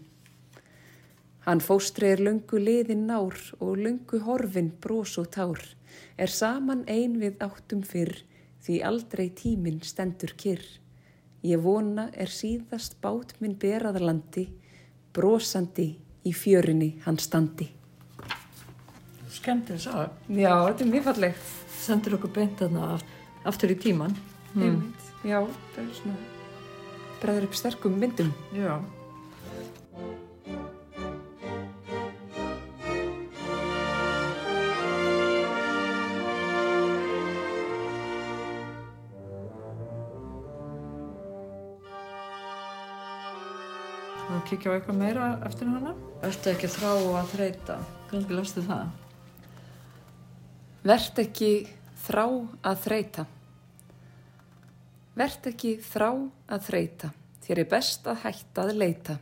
[1.48, 5.60] Hann fóstri er löngu liðin nár og löngu horfin brós og tár,
[6.16, 8.22] er saman ein við áttum fyrr
[8.64, 10.64] því aldrei tíminn stendur kyrr.
[11.44, 14.48] Ég vona er síðast bát minn beraðalandi,
[15.12, 15.90] brósandi
[16.24, 17.74] í fjörinni hann standi
[19.34, 20.10] skemmtileg saga.
[20.30, 21.54] Já, þetta er mjög fallegt.
[21.84, 22.98] Sendur okkur beint þarna
[23.50, 24.16] aftur í tíman.
[24.54, 24.82] Mm.
[25.28, 25.40] Já,
[25.76, 26.20] það er svona
[27.24, 28.34] bregður upp sterkum myndum.
[28.56, 28.78] Já.
[44.44, 45.94] Kikja á eitthvað meira eftir hana?
[46.28, 47.78] Ertu ekki þrá að þreita?
[48.12, 49.03] Kannski lastu það?
[50.84, 51.64] Vert ekki
[52.04, 52.26] þrá
[52.68, 53.24] að þreita.
[55.16, 56.10] Vert ekki þrá
[56.52, 57.10] að þreita,
[57.46, 59.16] þér er best að hætta að leita.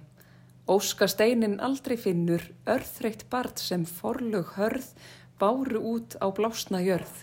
[0.66, 4.90] Óska steinin aldrei finnur, örþreitt bart sem forlög hörð,
[5.38, 7.14] báru út á blásna jörð.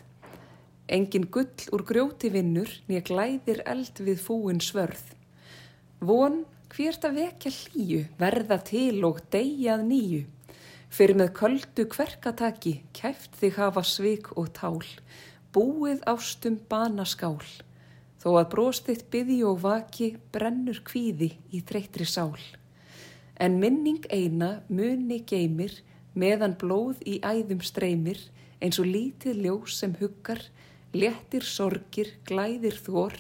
[0.87, 5.03] Engin gull úr grjóti vinnur, nýja glæðir eld við fúin svörð.
[5.99, 10.27] Von, hvert að vekja hlýju, verða til og deyjað nýju.
[10.89, 14.81] Fyrir með köldu kverkataki, kæft þig hafa svik og tál,
[15.53, 17.45] búið ástum banaskál,
[18.23, 22.41] þó að bróstitt byði og vaki brennur kvíði í þreytri sál.
[23.37, 25.77] En minning eina muni geymir,
[26.19, 28.19] meðan blóð í æðum streymir,
[28.59, 30.41] eins og lítið ljós sem huggar,
[30.97, 33.15] léttir sorgir, glæðir þór,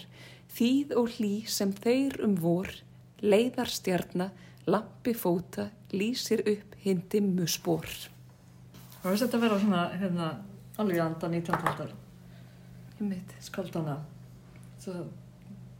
[0.56, 2.72] þýð og hlý sem þeir um vor,
[3.22, 4.32] leiðar stjarnar,
[4.68, 7.88] lampi fóta, lýsir upp hinn dimmu spór.
[8.98, 10.28] Það veist þetta að vera svona hérna,
[10.78, 11.94] alveg andan í tjántaldar.
[12.98, 13.34] Ég veit.
[13.46, 13.98] Skaldana.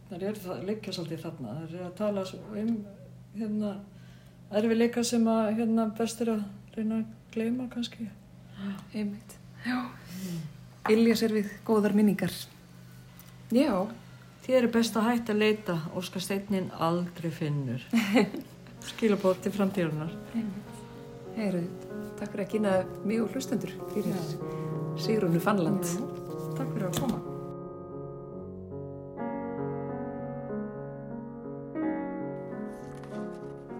[0.09, 2.71] það er það leikja svolítið þarna það er að tala um
[3.35, 3.73] hérna
[4.59, 6.43] erfileika sem að hérna best er að
[6.75, 8.09] reyna að gleyma kannski
[8.93, 9.79] einmitt já
[10.89, 12.33] Ilja sér við góðar minningar
[13.53, 13.73] já
[14.45, 17.85] þér er best að hætta að leita Óskar Steinin aldrei finnur
[18.87, 20.15] skilabótt til framtíðunar
[21.39, 21.61] Heyru,
[22.19, 22.71] takk fyrir að kynna
[23.07, 24.15] mig og hlustendur fyrir
[24.99, 25.85] Sigrunu Fannland.
[26.57, 27.19] Takk fyrir að koma.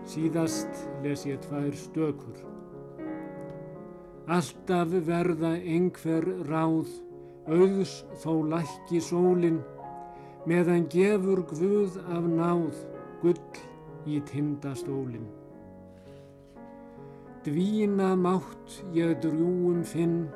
[0.07, 2.39] Síðast les ég tvær stökur.
[4.31, 6.93] Alltaf verða einhver ráð,
[7.49, 9.59] auðs þó lækki sólinn,
[10.47, 12.85] meðan gefur Guð af náð,
[13.19, 13.65] gull
[14.07, 15.27] í tindastólinn.
[17.43, 20.27] Dvína mátt ég drjúum finn,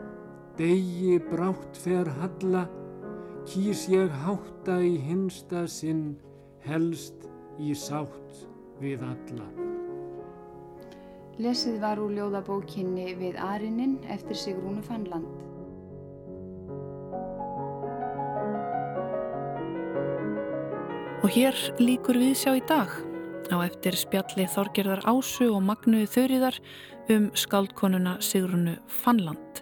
[0.57, 2.63] degi brátt fer halla,
[3.43, 6.15] kýs ég hátta í hinsta sinn,
[6.63, 7.27] helst
[7.59, 8.47] í sátt
[8.79, 9.47] við alla.
[11.43, 15.41] Lesið var úr ljóðabókinni Við Arinin eftir Sigrúnu Fannland.
[21.23, 23.12] Og hér líkur við sjá í dag
[23.53, 26.57] á eftir spjalli Þorgerðar Ásu og Magnuði Þurriðar
[27.13, 29.61] um skaldkonuna Sigrunu Fannland.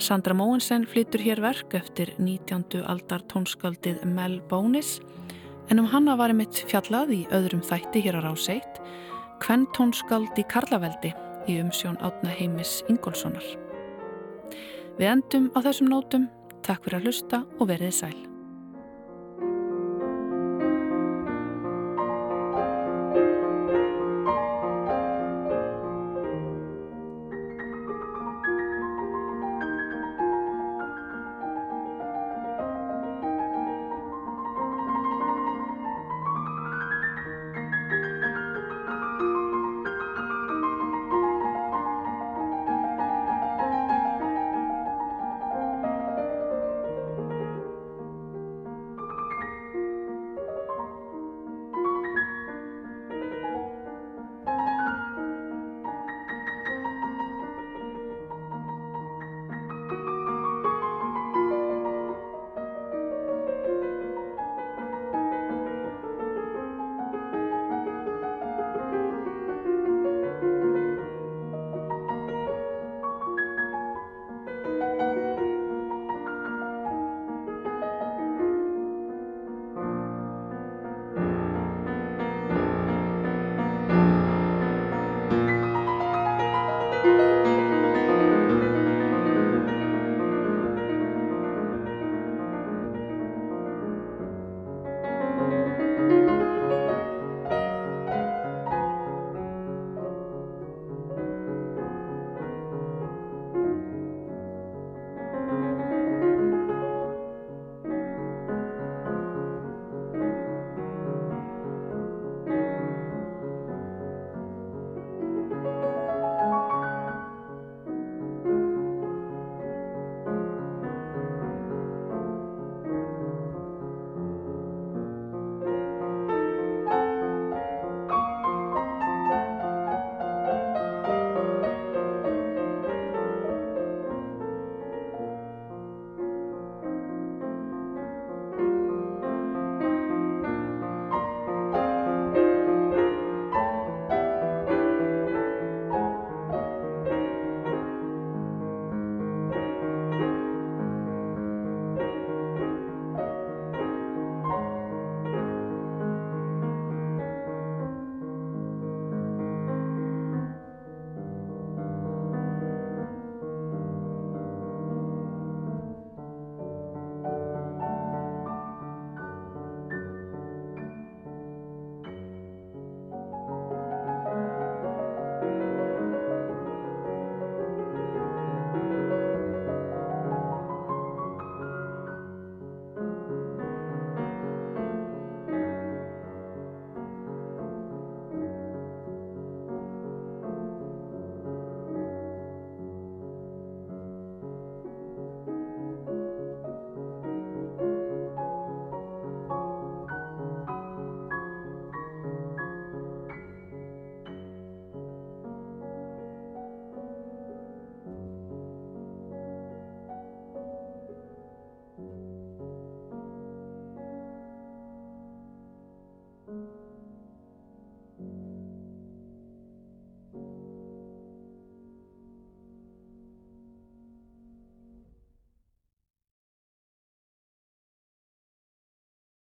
[0.00, 2.82] Sandra Móensen flytur hér verk eftir 19.
[2.84, 4.98] aldar tónskaldið Mel Bónis
[5.70, 8.80] en um hanna varum mitt fjallað í öðrum þætti hér á Ráseitt
[9.40, 11.14] Kvenn tónskald í Karlaveldi
[11.48, 13.46] í umsjón átna heimis Ingólfssonar.
[15.00, 16.28] Við endum á þessum nótum.
[16.60, 18.29] Takk fyrir að hlusta og verið sæl.